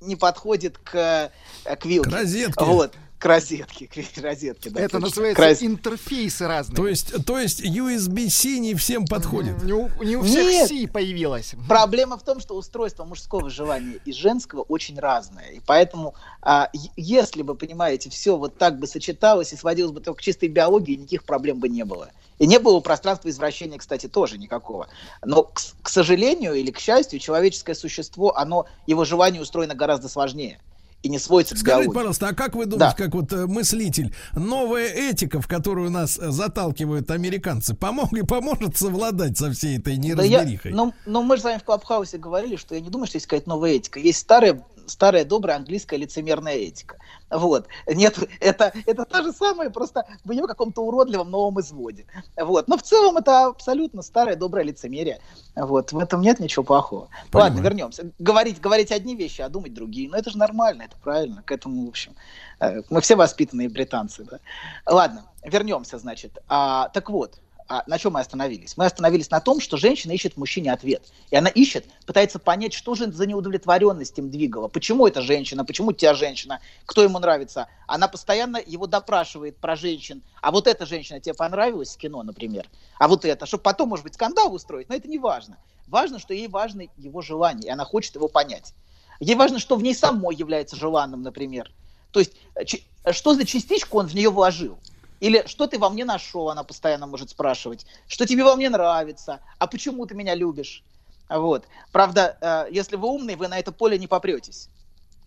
[0.00, 1.30] не подходит к,
[1.66, 2.10] э, к вилке.
[2.10, 2.64] К розетке.
[2.64, 4.68] Вот, к розетке, к розетке.
[4.70, 5.06] да, Это точно.
[5.06, 6.74] называется К роз- интерфейсы разные.
[6.76, 9.62] То есть, то есть USB-C не всем подходит.
[9.62, 10.68] Не у, не у всех Нет.
[10.68, 11.54] Си появилась.
[11.68, 15.50] Проблема в том, что устройство мужского желания и женского очень разное.
[15.50, 20.18] И поэтому, а, если бы, понимаете, все вот так бы сочеталось и сводилось бы только
[20.18, 22.10] к чистой биологии, никаких проблем бы не было.
[22.40, 24.88] И не было пространства извращения, кстати, тоже никакого.
[25.24, 30.58] Но, к, к сожалению или к счастью, человеческое существо, оно, его желание устроено гораздо сложнее.
[31.02, 31.94] И не сводится к Скажите, биологии.
[31.96, 33.04] пожалуйста, а как вы думаете, Да.
[33.04, 38.76] как вот э, мыслитель, новая этика, в которую нас э, заталкивают американцы, помог и поможет
[38.76, 40.70] совладать со всей этой Да я, неразберихой?
[40.72, 43.26] но, но мы же с вами в Клабхаусе говорили, что я не думаю, что есть
[43.26, 43.98] какая-то новая этика.
[43.98, 46.96] Есть старая, старая добрая английская лицемерная этика.
[47.30, 47.66] Вот.
[47.86, 52.06] Нет, это, это та же самая, просто в ее каком-то уродливом новом изводе.
[52.36, 52.68] Вот.
[52.68, 55.20] Но в целом это абсолютно старое доброе лицемерие.
[55.56, 55.92] Вот.
[55.92, 57.08] В этом нет ничего плохого.
[57.30, 57.52] Понимаю.
[57.52, 58.10] Ладно, вернемся.
[58.18, 60.08] Говорить, говорить одни вещи, а думать другие.
[60.08, 61.42] Но это же нормально, это правильно.
[61.42, 62.14] К этому, в общем,
[62.60, 64.24] э, мы все воспитанные британцы.
[64.24, 64.38] Да?
[64.86, 66.38] Ладно, вернемся, значит.
[66.48, 67.38] А, так вот,
[67.72, 68.76] а на чем мы остановились?
[68.76, 71.10] Мы остановились на том, что женщина ищет в мужчине ответ.
[71.30, 74.68] И она ищет, пытается понять, что же за неудовлетворенность им двигала.
[74.68, 77.68] Почему эта женщина, почему у тебя женщина, кто ему нравится.
[77.86, 80.22] Она постоянно его допрашивает про женщин.
[80.42, 82.68] А вот эта женщина тебе понравилась в кино, например.
[82.98, 84.90] А вот это, чтобы потом, может быть, скандал устроить.
[84.90, 85.56] Но это не важно.
[85.86, 88.74] Важно, что ей важно его желание, и она хочет его понять.
[89.18, 91.70] Ей важно, что в ней самой является желанным, например.
[92.10, 94.78] То есть, э, чи- что за частичку он в нее вложил.
[95.22, 97.86] Или что ты во мне нашел, она постоянно может спрашивать.
[98.08, 99.38] Что тебе во мне нравится?
[99.60, 100.82] А почему ты меня любишь?
[101.28, 101.68] Вот.
[101.92, 104.68] Правда, э, если вы умный, вы на это поле не попретесь.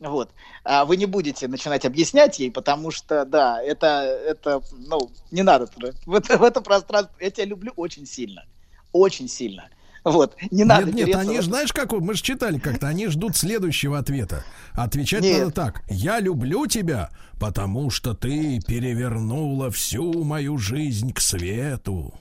[0.02, 0.32] Вот.
[0.66, 5.70] А вы не будете начинать объяснять ей, потому что, да, это, это ну, не надо.
[6.06, 7.16] В это, в это пространство.
[7.22, 8.44] Я тебя люблю очень сильно.
[8.92, 9.70] Очень сильно.
[10.06, 10.36] Вот.
[10.52, 14.44] Не надо Нет, нет, они знаешь, как мы же читали как-то, они ждут следующего ответа.
[14.74, 15.40] Отвечать Нет.
[15.40, 15.82] надо так.
[15.90, 22.14] Я люблю тебя, потому что ты перевернула всю мою жизнь к свету.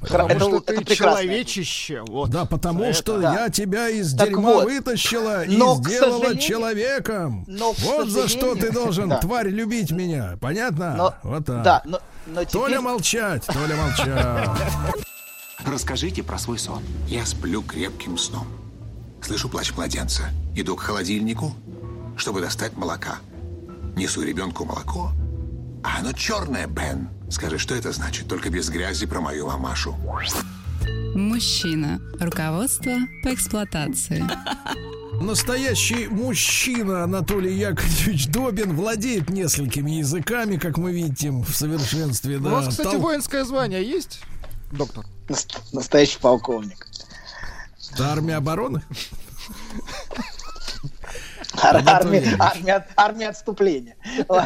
[0.00, 0.96] Потому это- что это ты прекрасно.
[1.22, 2.02] человечище.
[2.08, 2.30] Вот.
[2.30, 3.22] Да, потому За что это.
[3.22, 3.34] Да.
[3.44, 4.64] я тебя из Так дерьма вот.
[4.64, 7.44] вытащила и Но, сделала человеком.
[7.48, 9.18] но, вот за что ты должен, Да.
[9.18, 10.36] тварь, любить меня.
[10.40, 10.94] Понятно?
[10.96, 11.62] Но, вот так.
[11.62, 12.80] Да, но, но Толя теперь...
[12.80, 14.50] молчать, Толя молчать.
[15.66, 16.82] Расскажите про свой сон.
[17.08, 18.46] Я сплю крепким сном.
[19.22, 20.30] Слышу плач младенца.
[20.54, 21.54] Иду к холодильнику,
[22.16, 23.16] чтобы достать молока.
[23.96, 25.10] Несу ребенку молоко.
[25.82, 27.08] А оно черное, Бен.
[27.30, 28.28] Скажи, что это значит?
[28.28, 29.94] Только без грязи про мою мамашу.
[31.14, 32.00] Мужчина.
[32.20, 34.24] Руководство по эксплуатации.
[35.20, 42.36] Настоящий мужчина Анатолий Яковлевич Добин владеет несколькими языками, как мы видим, в совершенстве.
[42.36, 44.20] У Да, вас, кстати, Тол- воинское звание есть,
[44.72, 45.06] доктор?
[45.28, 46.86] Наст- Настоящий полковник.
[47.92, 48.82] Это армия обороны?
[51.62, 52.36] Армия, Ильич.
[52.38, 53.96] армия, армия отступления.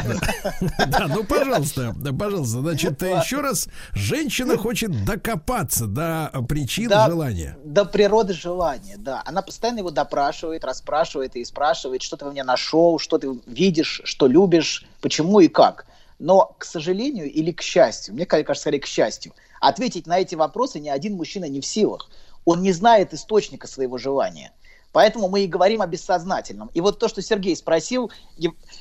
[0.87, 2.61] Да, ну пожалуйста, да, пожалуйста.
[2.61, 7.57] Значит, еще раз, женщина хочет докопаться до причин желания.
[7.65, 9.21] До природы желания, да.
[9.25, 14.01] Она постоянно его допрашивает, расспрашивает и спрашивает, что ты во мне нашел, что ты видишь,
[14.05, 15.85] что любишь, почему и как.
[16.19, 20.81] Но, к сожалению или к счастью, мне кажется, скорее к счастью, ответить на эти вопросы
[20.81, 22.09] ни один мужчина не в силах.
[22.43, 24.51] Он не знает источника своего желания.
[24.91, 26.69] Поэтому мы и говорим о бессознательном.
[26.73, 28.11] И вот то, что Сергей спросил,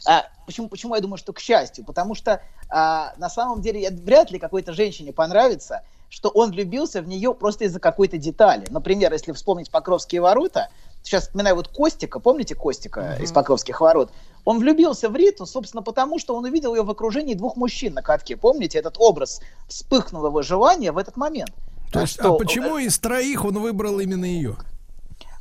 [0.07, 1.85] а, почему, почему я думаю, что к счастью?
[1.85, 7.07] Потому что а, на самом деле вряд ли какой-то женщине понравится, что он влюбился в
[7.07, 8.67] нее просто из-за какой-то детали.
[8.71, 10.69] Например, если вспомнить Покровские ворота,
[11.03, 14.11] сейчас вспоминаю вот Костика, помните Костика из Покровских ворот?
[14.45, 18.03] Он влюбился в Риту, собственно, потому что он увидел ее в окружении двух мужчин на
[18.03, 18.37] катке.
[18.37, 21.51] Помните, этот образ вспыхнул его желание в этот момент.
[21.93, 24.57] То А есть, что, а почему из троих он выбрал именно ее?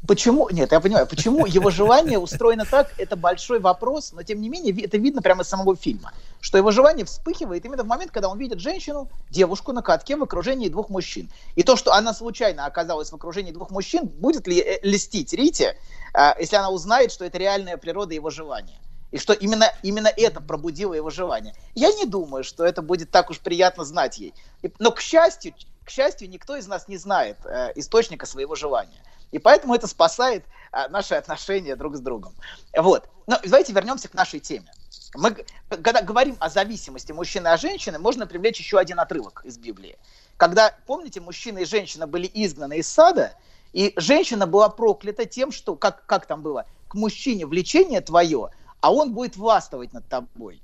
[0.08, 0.50] Почему?
[0.50, 4.86] Нет, я понимаю, почему его желание устроено так, это большой вопрос, но тем не менее
[4.86, 8.40] это видно прямо из самого фильма, что его желание вспыхивает именно в момент, когда он
[8.40, 11.30] видит женщину, девушку на катке в окружении двух мужчин.
[11.56, 15.78] И то, что она случайно оказалась в окружении двух мужчин, будет ли э, льстить Рите,
[16.14, 18.80] а, если она узнает, что это реальная природа его желания?
[19.12, 21.56] И что именно, именно это пробудило его желание.
[21.76, 24.34] Я не думаю, что это будет так уж приятно знать ей.
[24.62, 29.02] И- Но, к счастью, к счастью, никто из нас не знает э, источника своего желания.
[29.32, 32.34] И поэтому это спасает а, наши отношения друг с другом.
[32.76, 33.10] Вот.
[33.28, 34.72] Но давайте вернемся к нашей теме.
[35.16, 35.36] Мы,
[35.70, 39.98] когда говорим о зависимости мужчины от женщины, можно привлечь еще один отрывок из Библии.
[40.38, 43.34] Когда, помните, мужчина и женщина были изгнаны из сада,
[43.74, 48.50] и женщина была проклята тем, что, как, как там было, к мужчине влечение твое,
[48.82, 50.62] а он будет властвовать над тобой.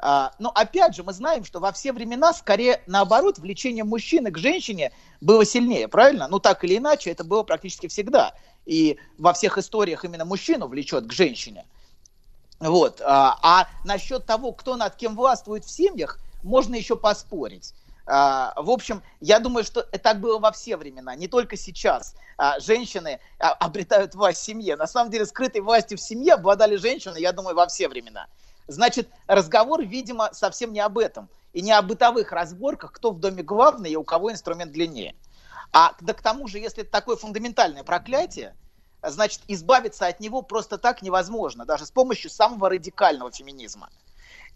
[0.00, 4.38] А, но опять же, мы знаем, что во все времена, скорее наоборот, влечение мужчины к
[4.38, 6.28] женщине было сильнее, правильно?
[6.28, 8.34] Ну так или иначе, это было практически всегда.
[8.64, 11.66] И во всех историях именно мужчину влечет к женщине.
[12.60, 13.00] Вот.
[13.04, 17.74] А, а насчет того, кто над кем властвует в семьях, можно еще поспорить.
[18.10, 22.14] А, в общем, я думаю, что так было во все времена, не только сейчас.
[22.38, 24.76] А, женщины а, обретают власть в семье.
[24.76, 28.26] На самом деле, скрытой властью в семье обладали женщины, я думаю, во все времена.
[28.66, 31.28] Значит, разговор, видимо, совсем не об этом.
[31.52, 35.14] И не о бытовых разборках, кто в доме главный и у кого инструмент длиннее.
[35.72, 38.56] А да к тому же, если это такое фундаментальное проклятие,
[39.02, 43.90] значит, избавиться от него просто так невозможно, даже с помощью самого радикального феминизма.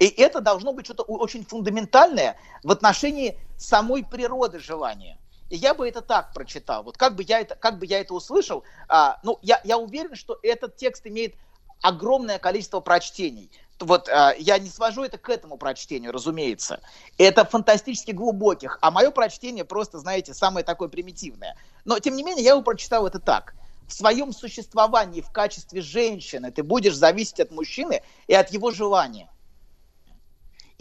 [0.03, 5.17] И это должно быть что-то очень фундаментальное в отношении самой природы желания.
[5.49, 6.83] И я бы это так прочитал.
[6.83, 10.17] Вот как бы я это, как бы я это услышал, а, ну, я, я уверен,
[10.17, 11.37] что этот текст имеет
[11.83, 13.49] огромное количество прочтений.
[13.79, 16.81] Вот а, я не свожу это к этому прочтению, разумеется.
[17.17, 21.55] Это фантастически глубоких, а мое прочтение просто, знаете, самое такое примитивное.
[21.85, 23.55] Но, тем не менее, я его прочитал это так.
[23.87, 29.29] В своем существовании в качестве женщины ты будешь зависеть от мужчины и от его желания.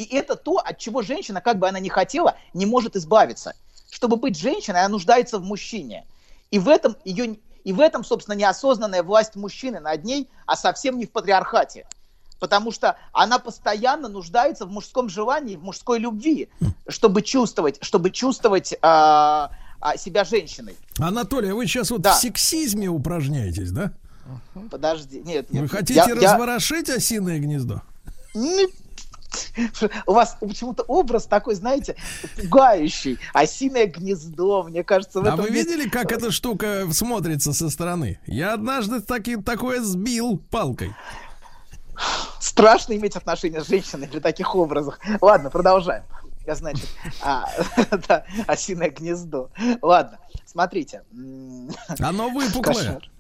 [0.02, 3.54] И это то, от чего женщина, как бы она ни хотела, не может избавиться.
[3.92, 6.06] Чтобы быть женщиной, она нуждается в мужчине.
[6.50, 10.98] И в этом ее и в этом, собственно, неосознанная власть мужчины над ней, а совсем
[10.98, 11.86] не в патриархате.
[12.40, 16.50] Потому что она постоянно нуждается в мужском желании, в мужской любви,
[16.88, 19.52] чтобы чувствовать, чтобы чувствовать а,
[19.98, 20.76] себя женщиной.
[20.98, 22.14] Анатолий, а вы сейчас вот Да.
[22.16, 23.92] в сексизме упражняетесь, да?
[24.72, 27.84] Подожди, нет, Вы нет, хотите я- я- разворошить осиное гнездо?
[28.34, 28.68] Не-
[30.06, 31.96] У вас почему-то образ такой, знаете,
[32.36, 33.18] пугающий.
[33.34, 37.70] Осиное гнездо, мне кажется, в А этом вы есть- видели, как эта штука смотрится со
[37.70, 38.20] стороны?
[38.26, 40.94] Я однажды таки, такое сбил палкой.
[42.40, 45.00] Страшно иметь отношения с женщиной при таких образах.
[45.22, 46.04] Ладно, продолжаем.
[46.48, 46.88] Я, значит,
[47.22, 47.46] а,
[48.08, 49.52] да, осиное гнездо.
[49.82, 51.04] Ладно, смотрите.
[52.00, 52.74] Оно выпуклое.
[52.74, 53.12] Кошмар.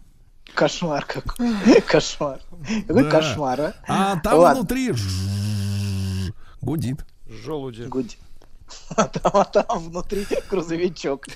[0.56, 1.82] Кошмар какой.
[1.82, 2.40] Кошмар.
[2.88, 3.10] Какой Да.
[3.12, 3.74] кошмар, а?
[3.88, 4.62] А там Ладно.
[4.62, 4.92] внутри
[6.62, 7.06] гудит.
[7.28, 7.84] Желуди.
[7.84, 8.18] Гуди.
[8.96, 11.28] А там, а там внутри грузовичок.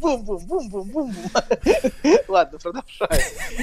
[0.00, 1.14] Бум-бум-бум-бум-бум-бум.
[2.28, 3.22] Ладно, продолжаем.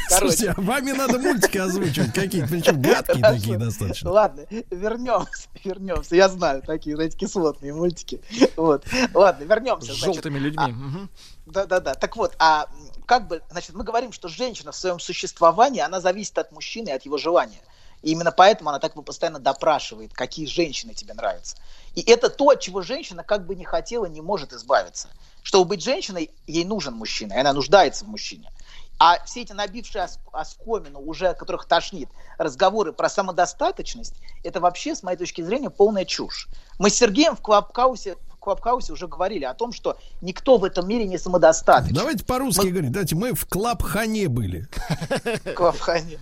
[0.09, 3.39] Слушайте, а вами надо мультики озвучивать какие-то, причем гадкие Хорошо.
[3.39, 4.11] такие достаточно.
[4.11, 6.15] Ладно, вернемся, вернемся.
[6.15, 8.21] Я знаю такие, знаете, кислотные мультики.
[8.55, 8.85] Вот.
[9.13, 9.85] Ладно, С вернемся.
[9.87, 10.03] значит.
[10.03, 10.71] желтыми людьми.
[10.71, 11.09] Мгм.
[11.47, 11.95] Да-да-да.
[11.95, 12.67] Так вот, а
[13.05, 16.91] как бы, значит, мы говорим, что женщина в своем существовании, она зависит от мужчины и
[16.91, 17.59] от его желания.
[18.03, 21.57] И именно поэтому она так его постоянно допрашивает, какие женщины тебе нравятся.
[21.95, 25.07] И это то, от чего женщина как бы не хотела, не может избавиться.
[25.41, 28.51] Чтобы быть женщиной, ей нужен мужчина, и она нуждается в мужчине.
[28.99, 34.13] А все эти набившие ос- оскомину, уже от которых тошнит, разговоры про самодостаточность,
[34.43, 36.47] это вообще, с моей точки зрения, полная чушь.
[36.79, 41.05] Мы с Сергеем в Клабхаусе, Клабхаусе уже говорили о том, что никто в этом мире
[41.05, 41.95] не самодостаточен.
[41.95, 42.91] Давайте по-русски Мы- говорить.
[42.91, 44.67] Давайте мы в клабхане были.
[45.45, 46.19] В Клабхане.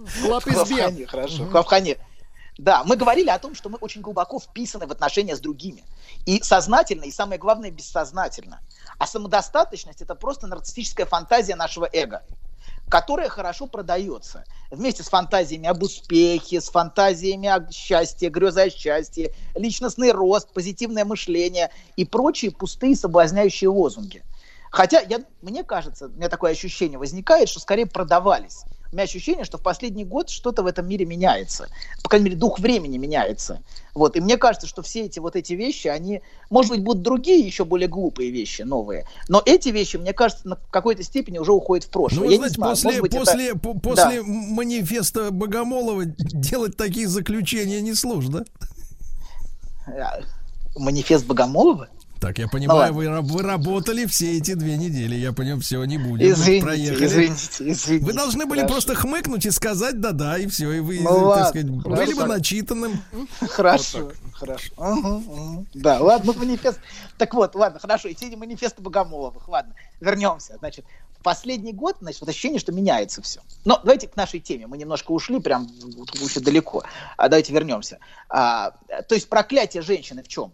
[0.00, 0.40] В.
[0.40, 1.44] Клабхане, хорошо.
[1.44, 1.96] В Клабхане.
[2.58, 5.82] Да, мы говорили о том, что мы очень глубоко вписаны в отношения с другими.
[6.26, 8.60] И сознательно, и самое главное, бессознательно.
[8.98, 12.22] А самодостаточность– это просто нарциссическая фантазия нашего эго,
[12.90, 14.44] которая хорошо продается.
[14.70, 21.04] Вместе с фантазиями об успехе, с фантазиями о счастье, грезой о счастье, личностный рост, позитивное
[21.04, 24.22] мышление и прочие пустые соблазняющие лозунги.
[24.70, 28.62] Хотя я, мне кажется, у меня такое ощущение возникает, что скорее продавались.
[28.92, 31.68] У меня ощущение, что в последний год что-то в этом мире меняется.
[32.02, 33.62] По крайней мере, дух времени меняется.
[33.94, 34.16] Вот.
[34.16, 37.64] И мне кажется, что все эти вот эти вещи, они, может быть, будут другие, еще
[37.64, 39.06] более глупые вещи, новые.
[39.28, 42.20] Но эти вещи, мне кажется, на какой-то степени уже уходят в прошлое.
[42.20, 47.06] Ну, вы Я знаете, знаю, после, быть, это- после, по- после манифеста Богомолова делать такие
[47.06, 48.44] заключения не сложно.
[50.76, 51.88] манифест Богомолова?
[52.20, 55.14] Так, я понимаю, вы, вы работали все эти две недели.
[55.14, 56.30] Я понял, все, не будем.
[56.30, 57.06] Извините, проехали.
[57.06, 58.04] извините, извините.
[58.04, 58.74] Вы должны были Хорошо.
[58.74, 62.16] просто хмыкнуть и сказать да-да, и все, и вы, Ну так ладно, сказать, были хорошо.
[62.16, 63.02] бы начитанным.
[63.48, 64.70] Хорошо, хорошо.
[64.76, 65.66] Мгм, мгм.
[65.72, 66.78] Да, ладно, манифест.
[67.16, 69.48] Так вот, ладно, хорошо, и те манифесты Богомоловых.
[69.48, 70.56] Ладно, вернемся.
[70.58, 70.84] Значит,
[71.18, 73.40] в последний год, значит, вот ощущение, что меняется все.
[73.64, 74.66] Но давайте к нашей теме.
[74.66, 76.82] Мы немножко ушли, прям вот очень далеко.
[77.16, 77.98] А давайте вернемся.
[78.28, 78.72] А,
[79.08, 80.52] то есть проклятие женщины в чем?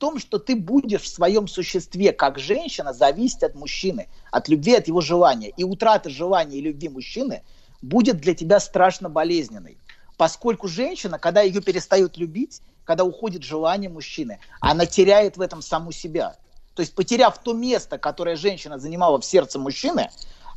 [0.00, 4.88] Том, что ты будешь в своем существе как женщина зависеть от мужчины, от любви, от
[4.88, 5.50] его желания.
[5.50, 7.42] И утрата желания и любви мужчины
[7.82, 9.76] будет для тебя страшно болезненной.
[10.16, 15.92] Поскольку женщина, когда ее перестают любить, когда уходит желание мужчины, она теряет в этом саму
[15.92, 16.38] себя.
[16.74, 20.08] То есть, потеряв то место, которое женщина занимала в сердце мужчины,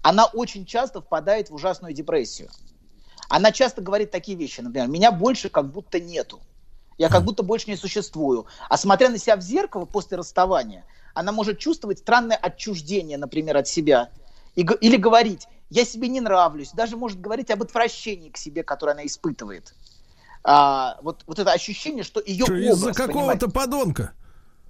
[0.03, 2.49] она очень часто впадает в ужасную депрессию.
[3.27, 6.39] Она часто говорит такие вещи, например, меня больше как будто нету.
[6.97, 8.45] Я как будто больше не существую.
[8.69, 13.67] А смотря на себя в зеркало после расставания, она может чувствовать странное отчуждение, например, от
[13.67, 14.09] себя.
[14.55, 16.71] И или говорить, я себе не нравлюсь.
[16.71, 19.73] Даже может говорить об отвращении к себе, которое она испытывает.
[20.43, 24.13] А, вот, вот это ощущение, что ее Что, образ, Из-за какого-то подонка.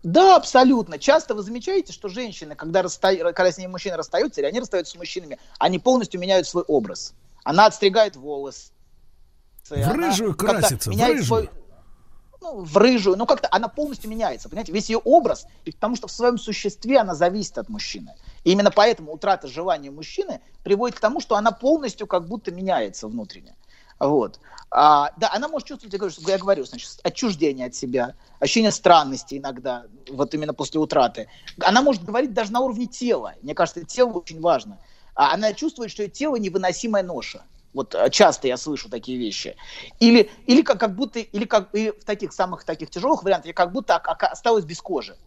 [0.03, 0.99] да, абсолютно.
[0.99, 3.15] Часто вы замечаете, что женщины, когда, расста...
[3.33, 7.13] когда с ними мужчины расстаются, или они расстаются с мужчинами, они полностью меняют свой образ.
[7.43, 8.71] Она отстригает волосы.
[9.69, 11.49] В рыжую красится, в рыжую.
[12.43, 16.11] Ну, в рыжую, ну как-то она полностью меняется, понимаете, весь ее образ, потому что в
[16.11, 18.15] своем существе она зависит от мужчины.
[18.43, 23.07] И именно поэтому утрата желания мужчины приводит к тому, что она полностью как будто меняется
[23.07, 23.55] внутренне.
[23.99, 24.39] Вот.
[24.69, 29.37] А, да, она может чувствовать, я говорю, я говорю, значит, отчуждение от себя, ощущение странности
[29.37, 31.29] иногда, вот именно после утраты.
[31.61, 33.35] Она может говорить даже на уровне тела.
[33.41, 34.79] Мне кажется, тело очень важно.
[35.15, 37.43] А она чувствует, что ее тело невыносимая ноша.
[37.73, 39.55] Вот а, часто я слышу такие вещи.
[39.99, 43.53] Или, или как, как будто, или как и в таких самых таких тяжелых вариантах, я
[43.53, 45.17] как будто осталась без кожи.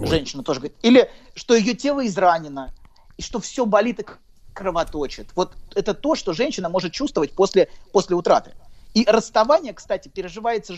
[0.00, 0.78] Женщина тоже говорит.
[0.82, 2.72] Или что ее тело изранено,
[3.16, 4.06] и что все болит и
[4.52, 5.30] кровоточит.
[5.34, 8.54] Вот это то, что женщина может чувствовать после, после утраты.
[8.94, 10.74] И расставание, кстати, переживается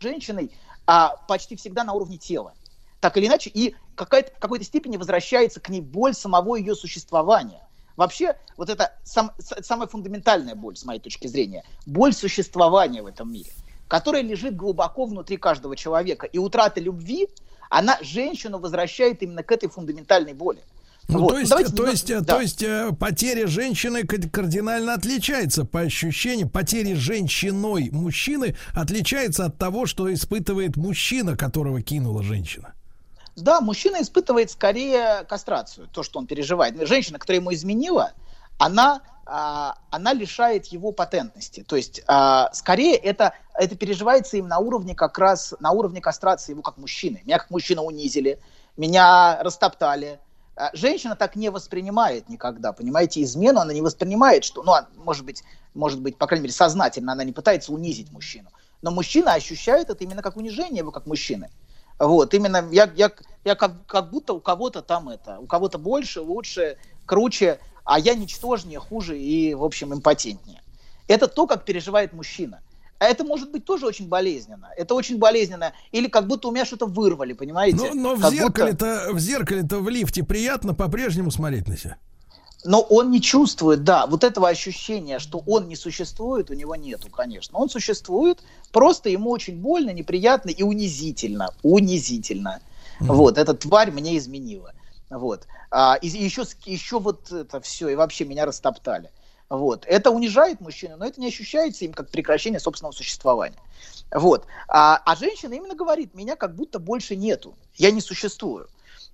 [0.00, 0.52] женщиной
[0.86, 2.54] а, почти всегда на уровне тела.
[3.00, 7.67] Так или иначе, и какая-то, в какой-то степени возвращается к ней боль самого ее существования.
[7.98, 13.32] Вообще, вот это сам- самая фундаментальная боль, с моей точки зрения, боль существования в этом
[13.32, 13.50] мире,
[13.88, 16.24] которая лежит глубоко внутри каждого человека.
[16.26, 17.28] И утрата любви,
[17.70, 20.60] она женщину возвращает именно к этой фундаментальной боли.
[21.08, 22.34] Ну, Вот, то есть, давайте то немного- есть, да.
[22.34, 26.48] то есть э, потеря женщины кардинально отличается по ощущениям.
[26.50, 32.74] Потеря женщиной мужчины отличается от того, что испытывает мужчина, которого кинула женщина.
[33.42, 36.74] Да, мужчина испытывает скорее кастрацию, то, что он переживает.
[36.86, 38.12] Женщина, которая ему изменила,
[38.58, 41.64] она, а, она лишает его патентности.
[41.66, 46.52] То есть, а, скорее, это, это переживается им на уровне как раз, на уровне кастрации
[46.52, 47.22] его как мужчины.
[47.24, 48.40] Меня как мужчину унизили,
[48.76, 50.18] меня растоптали.
[50.56, 55.44] А, Женщина так не воспринимает никогда, понимаете, измену она не воспринимает, что, ну, может быть,
[55.74, 58.50] может быть, по крайней мере, сознательно она не пытается унизить мужчину.
[58.82, 61.50] Но мужчина ощущает это именно как унижение его как мужчины.
[61.98, 63.10] Вот, именно я, я,
[63.44, 68.14] я как, как будто у кого-то там это, у кого-то больше, лучше, круче, а я
[68.14, 70.62] ничтожнее, хуже и, в общем, импотентнее.
[71.08, 72.60] Это то, как переживает мужчина.
[72.98, 74.70] А это может быть тоже очень болезненно.
[74.76, 75.72] Это очень болезненно.
[75.92, 77.76] Или как будто у меня что-то вырвали, понимаете?
[77.76, 81.96] Но, но в Как будто- зеркале-то, в зеркале-то в лифте приятно по-прежнему смотреть на себя.
[82.64, 87.08] Но он не чувствует, да, вот этого ощущения, что он не существует, у него нету,
[87.08, 87.56] конечно.
[87.58, 88.42] Он существует,
[88.72, 91.50] просто ему очень больно, неприятно и унизительно.
[91.62, 92.60] Унизительно.
[93.00, 94.72] Вот, эта тварь мне изменила.
[95.08, 95.46] Вот.
[95.70, 99.10] А, и еще, с- еще вот это все, и вообще меня растоптали.
[99.48, 99.84] Вот.
[99.86, 103.58] Это унижает мужчину, но это не ощущается им как прекращение собственного существования.
[104.10, 104.46] Вот.
[104.66, 108.68] А, а женщина именно говорит, меня как будто больше нету, я не существую.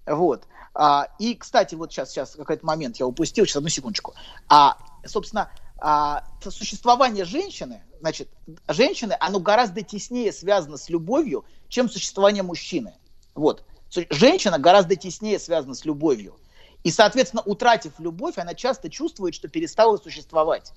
[0.06, 0.44] Вот.
[0.74, 4.14] А, и, кстати, вот сейчас, сейчас какой-то момент я упустил, сейчас одну секундочку.
[4.48, 8.28] А, собственно, а, существование женщины, значит,
[8.68, 12.94] женщины, оно гораздо теснее связано с любовью, чем существование мужчины.
[13.34, 13.64] Вот.
[14.10, 16.36] Женщина гораздо теснее связана с любовью.
[16.82, 20.72] И, соответственно, утратив любовь, она часто чувствует, что перестала существовать.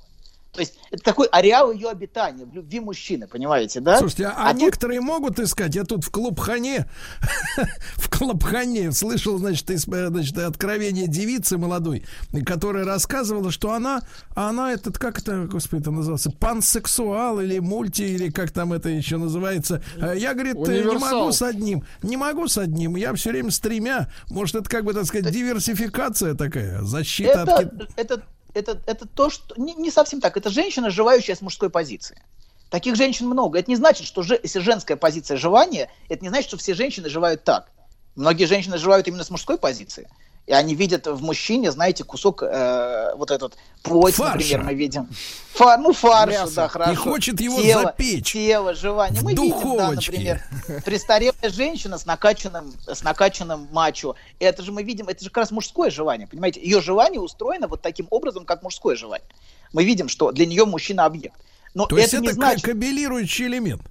[0.58, 4.00] То есть это такой ареал ее обитания в любви мужчины, понимаете, да?
[4.00, 5.76] Слушайте, а, А тут- некоторые могут искать.
[5.76, 6.90] Я тут в клубхане,
[7.96, 12.04] в клубхане слышал, значит, из- э, значит, откровение девицы молодой,
[12.44, 14.02] которая рассказывала, что она,
[14.34, 19.18] она этот, как это, господи, это называется, пансексуал или мульти, или как там это еще
[19.18, 19.84] называется.
[19.98, 21.20] Э, Я, говорит, э, не Универсал.
[21.20, 24.10] могу с одним, не могу с одним, я все время с тремя.
[24.32, 27.50] Может, это как бы, так сказать, диверсификация такая, защита от...
[27.50, 28.24] это, ки- это,
[28.58, 29.60] это, это то, что...
[29.60, 30.38] Не, не совсем так.
[30.38, 32.22] Это женщина, живающая с мужской позиции.
[32.70, 33.60] Таких женщин много.
[33.60, 37.10] Это не значит, что же, если женская позиция живания, это не значит, что все женщины
[37.10, 37.72] живают так.
[38.16, 40.10] Многие женщины живают именно с мужской позиции.
[40.48, 44.38] И они видят в мужчине, знаете, кусок э, вот этот плоть, Фарша.
[44.38, 45.10] например, мы видим.
[45.54, 46.56] Фа- ну, фарш, Мясо.
[46.56, 46.92] да, хорошо.
[46.94, 48.32] И хочет его тело, запечь.
[48.32, 49.22] Тело, желание.
[49.22, 50.12] Мы видим, да, духовочке.
[50.12, 50.44] например,
[50.86, 54.16] престарелая женщина с накачанным, с накачанным мачо.
[54.40, 56.62] Это же мы видим, это же как раз мужское желание, понимаете?
[56.62, 59.28] Ее желание устроено вот таким образом, как мужское желание.
[59.74, 61.36] Мы видим, что для нее мужчина объект.
[61.74, 63.82] Но То есть это это не значит, кабелирующий элемент.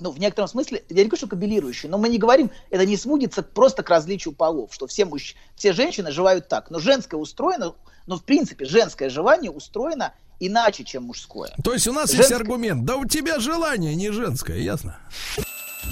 [0.00, 2.96] Ну, в некотором смысле, я не говорю, что кабелирующий, но мы не говорим, это не
[2.96, 5.34] сводится просто к различию полов, что все, мужч...
[5.54, 6.70] все женщины желают так.
[6.70, 7.74] Но женское устроено,
[8.06, 11.54] но в принципе женское желание устроено иначе, чем мужское.
[11.64, 12.84] То есть у нас есть Женское- аргумент.
[12.84, 14.98] Да у тебя желание не женское, ясно?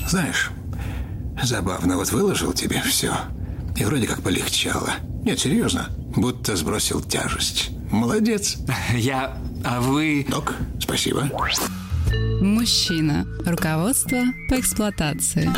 [0.08, 0.50] Знаешь,
[1.42, 3.14] забавно, вот выложил тебе все.
[3.76, 4.90] И вроде как полегчало.
[5.24, 7.70] Нет, серьезно, будто сбросил тяжесть.
[7.90, 8.56] Молодец.
[8.94, 9.36] Я...
[9.64, 10.26] А вы...
[10.28, 11.30] Док, спасибо.
[12.40, 13.26] Мужчина.
[13.46, 15.50] Руководство по эксплуатации.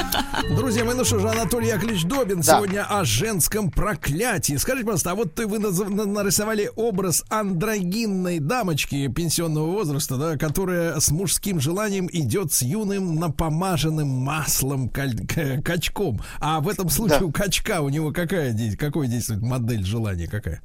[0.56, 2.56] Друзья мои, ну что же, Анатолий Яковлевич Добин Да.
[2.56, 4.54] сегодня о женском проклятии.
[4.56, 11.11] Скажите, пожалуйста, а вот ты вы нарисовали образ андрогинной дамочки пенсионного возраста, да, которая с
[11.11, 16.20] мужским желанием идет с юным напомаженным маслом качком.
[16.40, 17.26] А в этом случае Да.
[17.26, 20.62] у качка у него какая здесь, какой действует модель желания какая?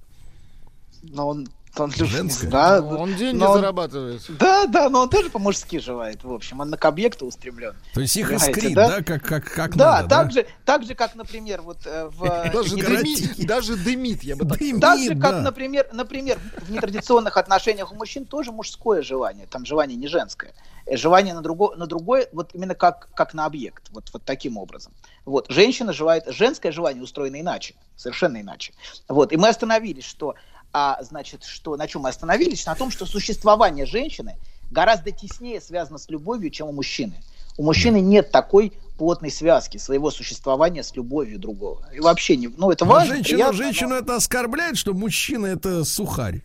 [1.04, 2.50] Но он, он Женское?
[2.50, 4.22] Да, Он деньги но он- зарабатывает.
[4.38, 6.60] Да, да, но он тоже по-мужски желает, в общем.
[6.60, 7.76] Он на к объекту устремлен.
[7.94, 8.88] То есть их Понимаете, искрит, да?
[8.90, 12.24] да, как, как, как Да, надо, так, Же, так же, как, например, вот э, в...
[12.26, 15.42] э, Даже дымит, даже дымит, я бы так Дымит, Так же, как, да.
[15.42, 20.54] например, например, в нетрадиционных отношениях у мужчин тоже мужское желание, там желание не женское.
[20.86, 24.58] Э, Желание на, друго, на другое, вот именно как, как на объект, вот, вот таким
[24.58, 24.92] образом.
[25.26, 25.46] Вот.
[25.50, 28.74] Женщина желает, женское желание устроено иначе, совершенно иначе.
[29.08, 29.32] Вот.
[29.32, 30.36] И мы остановились, что,
[30.74, 32.66] а, значит, что, на чем мы остановились?
[32.66, 34.38] На том, что существование женщины
[34.72, 37.14] гораздо теснее связано с любовью, чем у мужчины.
[37.58, 41.86] У мужчины нет такой плотной связки своего существования с любовью другого.
[41.94, 43.16] И вообще не, ну это Но важно.
[43.16, 46.42] женщину, приятно, но- женщину это оскорбляет, что мужчина это сухарь.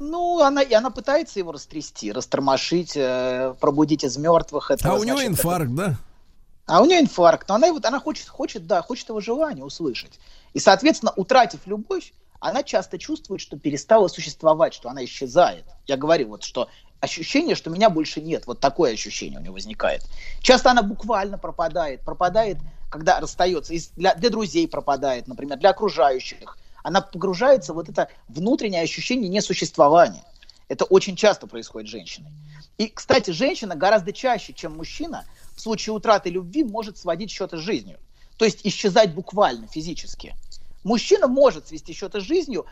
[0.00, 4.70] Ну, она, и она пытается его растрясти, растормошить, э, пробудить из мертвых.
[4.70, 5.84] А этого, у него значит, инфаркт, да?
[5.84, 5.98] это-
[6.66, 7.48] А у нее инфаркт.
[7.48, 10.18] Но она, его, она хочет, хочет, да, хочет его желание услышать.
[10.52, 12.12] И, соответственно, утратив любовь,
[12.48, 15.64] она часто чувствует, что перестала существовать, что она исчезает.
[15.86, 16.68] Я говорю, вот, что
[17.00, 18.46] ощущение, что меня больше нет.
[18.46, 20.02] Вот такое ощущение у нее возникает.
[20.40, 22.02] Часто она буквально пропадает.
[22.02, 22.58] Пропадает
[22.94, 28.82] когда расстается, для, для друзей пропадает, например, для окружающих, она погружается в вот это внутреннее
[28.82, 30.22] ощущение несуществования.
[30.68, 32.30] Это очень часто происходит с женщиной.
[32.78, 35.24] И, кстати, женщина гораздо чаще, чем мужчина,
[35.56, 37.98] в случае утраты любви может сводить счеты с жизнью.
[38.36, 40.36] То есть исчезать буквально, физически.
[40.84, 42.66] Мужчина может свести счеты с жизнью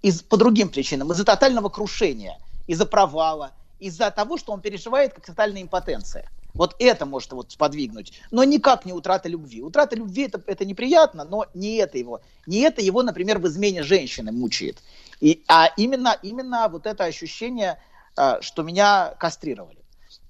[0.00, 1.10] из, по другим причинам.
[1.12, 2.38] Из-за тотального крушения,
[2.68, 6.30] из-за провала, из-за того, что он переживает как тотальная импотенция.
[6.54, 8.12] Вот это может его сподвигнуть.
[8.30, 9.62] Но никак не утрата любви.
[9.62, 12.20] Утрата любви это, это неприятно, но не это его.
[12.46, 14.78] Не это его, например, в измене женщины мучает.
[15.20, 17.80] И, а именно, именно вот это ощущение,
[18.16, 19.78] а, что меня кастрировали.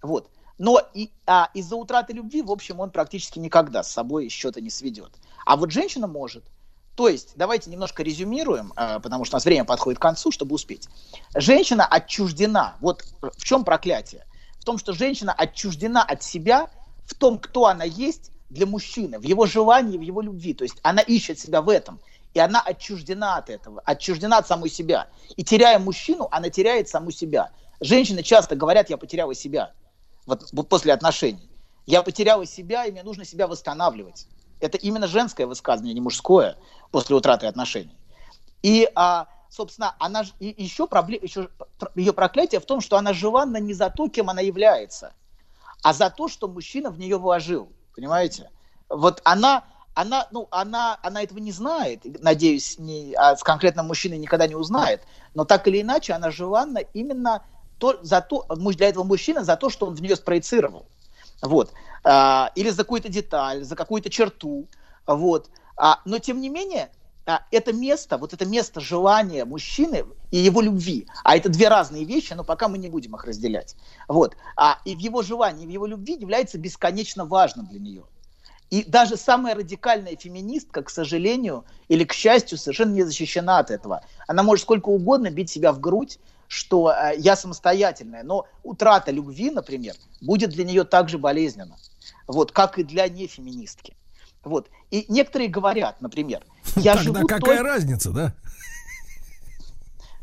[0.02, 0.30] Вот.
[0.58, 4.70] Но и, а, из-за утраты любви, в общем, он практически никогда с собой счета не
[4.70, 5.10] сведет.
[5.46, 6.44] А вот женщина может.
[6.98, 10.56] То есть, давайте немножко резюмируем, а, потому что у нас время подходит к концу, чтобы
[10.56, 10.88] успеть.
[11.32, 12.74] Женщина отчуждена.
[12.80, 14.26] Вот э, в чем проклятие?
[14.58, 16.68] В том, что женщина отчуждена от себя,
[17.04, 20.54] в том, кто она есть для мужчины, в его желании, в его любви.
[20.54, 22.00] То есть она ищет себя в этом.
[22.34, 25.06] И она отчуждена от этого, отчуждена от самой себя.
[25.36, 27.52] И теряя мужчину, она теряет саму себя.
[27.78, 29.72] Женщины часто говорят, я потеряла себя
[30.26, 31.48] вот после отношений.
[31.86, 34.26] Я потеряла себя, и мне нужно себя восстанавливать.
[34.60, 36.56] Это именно женское высказывание, не мужское,
[36.90, 37.98] после утраты отношений.
[38.62, 41.48] И, а, собственно, она и еще, проблема, еще
[41.94, 45.12] ее проклятие в том, что она желанна не за то, кем она является,
[45.82, 47.70] а за то, что мужчина в нее вложил.
[47.94, 48.50] Понимаете?
[48.88, 54.18] Вот она, она, ну, она, она этого не знает, надеюсь, не, а с конкретным мужчиной
[54.18, 55.02] никогда не узнает,
[55.34, 57.44] но так или иначе она желанна именно
[57.78, 60.86] то, за то, для этого мужчины за то, что он в нее спроецировал.
[61.42, 61.72] Вот.
[62.04, 64.68] А, или за какую-то деталь, за какую-то черту.
[65.06, 65.50] Вот.
[65.76, 66.90] А, но тем не менее,
[67.26, 72.04] а, это место, вот это место желания мужчины и его любви, а это две разные
[72.04, 73.76] вещи, но пока мы не будем их разделять.
[74.08, 74.36] Вот.
[74.56, 78.04] А, и в его желании, в его любви является бесконечно важным для нее.
[78.70, 84.02] И даже самая радикальная феминистка, к сожалению или к счастью, совершенно не защищена от этого.
[84.26, 86.18] Она может сколько угодно бить себя в грудь,
[86.48, 91.76] что э, я самостоятельная, но утрата любви, например, будет для нее так же болезненно,
[92.26, 93.94] вот, как и для нефеминистки.
[94.42, 94.68] Вот.
[94.90, 96.42] И некоторые говорят, например,
[96.76, 98.34] я Тогда живу какая только- разница, да?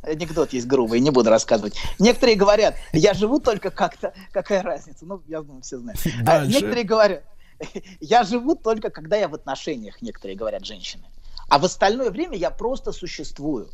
[0.01, 1.75] Анекдот есть грубый, не буду рассказывать.
[1.97, 5.03] Некоторые говорят, я живу только как-то, какая разница?
[5.05, 5.99] Ну, я думаю, все знают.
[6.21, 6.53] А Дальше.
[6.53, 7.23] некоторые говорят,
[7.99, 11.03] я живу только, когда я в отношениях, некоторые говорят женщины.
[11.49, 13.69] А в остальное время я просто существую.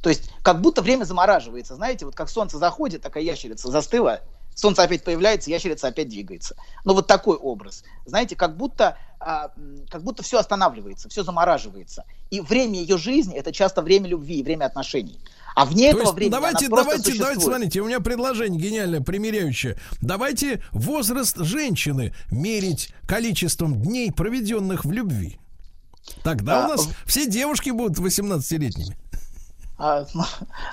[0.00, 1.74] То есть, как будто время замораживается.
[1.74, 4.20] Знаете, вот как солнце заходит, такая ящерица застыла,
[4.54, 6.56] солнце опять появляется, ящерица опять двигается.
[6.84, 7.84] Ну, вот такой образ.
[8.04, 9.52] Знаете, как будто, а,
[9.90, 12.04] как будто все останавливается, все замораживается.
[12.30, 15.20] И время ее жизни– это часто время любви и время отношений.
[15.54, 19.78] А вне То этого времени давайте, давайте, давайте, смотрите, у меня предложение гениальное, примеряющее.
[20.02, 25.38] Давайте возраст женщины мерить количеством дней, проведенных в любви.
[26.22, 28.96] Тогда А, у нас все девушки будут 18-летними.
[29.78, 30.24] А, ну,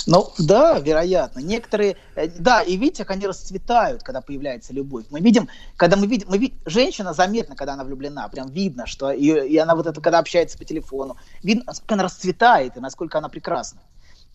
[0.08, 1.40] ну, да, вероятно.
[1.40, 5.06] Некоторые, э, да, и видите, как они расцветают, когда появляется любовь.
[5.10, 9.12] Мы видим, когда мы видим, мы видим, женщина заметно, когда она влюблена, прям видно, что
[9.12, 13.18] ее, и она вот это, когда общается по телефону, видно, насколько она расцветает и насколько
[13.18, 13.82] она прекрасна.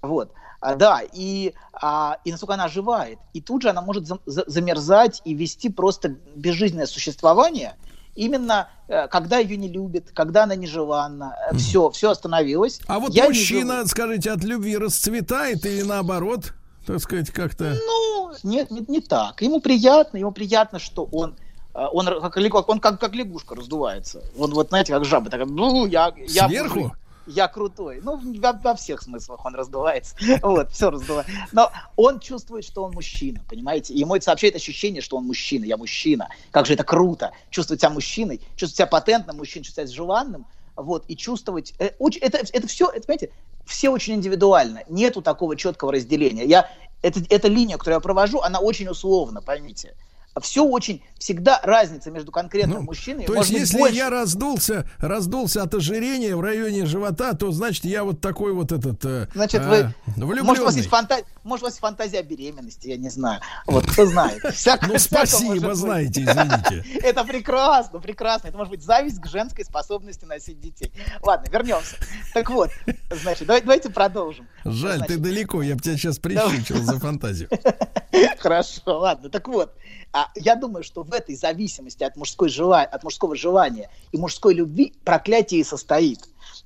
[0.02, 3.20] Вот, А, да, и, а, и насколько она оживает.
[3.32, 7.76] И тут же она может зам- за- замерзать и вести просто безжизненное существование,
[8.18, 12.80] именно э, когда ее не любят, когда она нежеланна, все, все остановилось.
[12.86, 16.52] А вот Я не мужчина, скажите, от любви расцветает или наоборот,
[16.86, 17.76] так сказать, как-то...
[17.86, 19.40] Ну, нет, не, не так.
[19.40, 21.36] Ему приятно, ему приятно, что он
[21.74, 24.22] э, он как, он как, как лягушка раздувается.
[24.36, 26.80] Вот, вот знаете, как жаба такая, ну, я, я Сверху?
[26.80, 26.98] мужик,
[27.28, 28.00] я крутой.
[28.02, 30.16] Ну, во, во всех смыслах он раздувается.
[30.42, 31.32] Вот, все раздувается.
[31.52, 33.94] Но он чувствует, что он мужчина, понимаете?
[33.94, 36.28] Ему это сообщает ощущение, что он мужчина, я мужчина.
[36.50, 37.32] Как же это круто.
[37.50, 40.46] Чувствовать себя мужчиной, чувствовать себя патентным мужчиной, чувствовать себя желанным.
[40.76, 41.74] Вот, и чувствовать...
[41.78, 43.30] э, Это, это все, это, понимаете,
[43.66, 44.82] все очень индивидуально.
[44.88, 46.44] Нету такого четкого разделения.
[46.44, 46.70] Я,
[47.02, 49.94] это, эта линия, которую я провожу, она очень условна, поймите.
[50.40, 53.24] Все очень, всегда разница между конкретным Ну, мужчиной.
[53.24, 53.94] То есть, если больше.
[53.96, 59.04] я раздулся, раздулся от ожирения в районе живота, то значит я вот такой вот этот
[59.04, 60.42] э, Значит, э, вы, влюбленный.
[60.46, 63.40] может, у вас есть фантазия, может, у вас фантазия беременности, я не знаю.
[63.66, 64.40] Вот, кто знает.
[64.54, 66.84] Всякое- Ну, спасибо, знаете, извините.
[67.02, 68.48] Это прекрасно, прекрасно.
[68.48, 70.92] Это может быть зависть к женской способности носить детей.
[71.22, 71.96] Ладно, вернемся.
[72.34, 72.70] Так вот,
[73.10, 74.46] значит, давай- давайте продолжим.
[74.64, 77.48] Жаль, ты Значит, далеко, я бы тебя сейчас прищучил за фантазию.
[78.38, 79.28] Хорошо, ладно.
[79.28, 79.74] Так вот,
[80.12, 82.82] а, я думаю, что в этой зависимости от, мужской жела...
[82.82, 86.20] от мужского желания и мужской любви проклятие и состоит.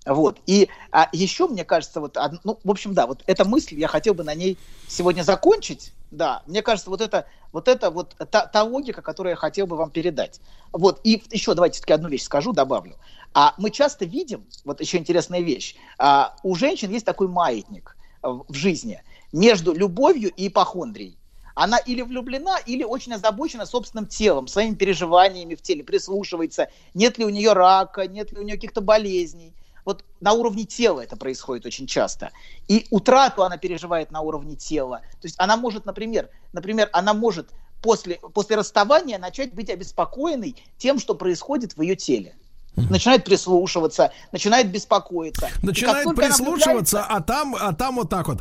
[0.07, 0.39] Вот.
[0.47, 4.15] И а, еще, мне кажется, вот, ну, в общем, да, вот эта мысль, я хотел
[4.15, 8.63] бы на ней сегодня закончить, Да, мне кажется, вот это вот это вот та, та
[8.65, 10.41] логика, которую я хотел бы вам передать.
[10.73, 12.97] Вот, и еще давайте все-таки одну вещь скажу, добавлю.
[13.35, 18.45] А мы часто видим, вот еще интересная вещь, а, у женщин есть такой маятник в
[18.49, 19.03] в жизни
[19.33, 21.19] между любовью и ипохондрией.
[21.55, 27.25] Она или влюблена, или очень озабочена собственным телом, своими переживаниями в теле, прислушивается, нет ли
[27.27, 29.53] у нее рака, нет ли у нее каких-то болезней.
[29.85, 32.31] Вот на уровне тела это происходит очень часто.
[32.69, 35.01] И утрату она переживает на уровне тела.
[35.21, 37.49] То есть она может, например, например, она может
[37.83, 42.35] после, после расставания начать быть обеспокоенной тем, что происходит в ее теле.
[42.77, 45.51] Начинает прислушиваться, начинает беспокоиться.
[45.63, 48.39] Начинает прислушиваться, а там, а там вот так вот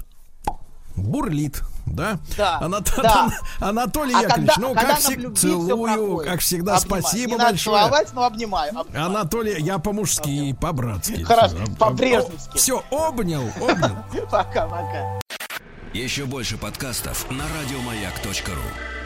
[0.96, 2.20] бурлит, да?
[2.38, 3.30] Да, Анат- да.
[3.60, 6.32] Анатолий А Яковлевич, когда- ну когда как всё целую, проходит.
[6.32, 7.02] как всегда, Обнимаю.
[7.04, 7.78] спасибо Не большое.
[7.78, 8.80] целовать, но обнимаю.
[8.80, 9.06] обнимаю.
[9.06, 11.24] Анатолий, я по-мужски, по-братски.
[11.24, 12.58] Хорошо, по-брежневски.
[12.58, 13.96] Все, обнял, обнял.
[14.32, 15.20] Пока-пока.
[15.94, 19.01] Еще больше подкастов на радиомаяк.ру.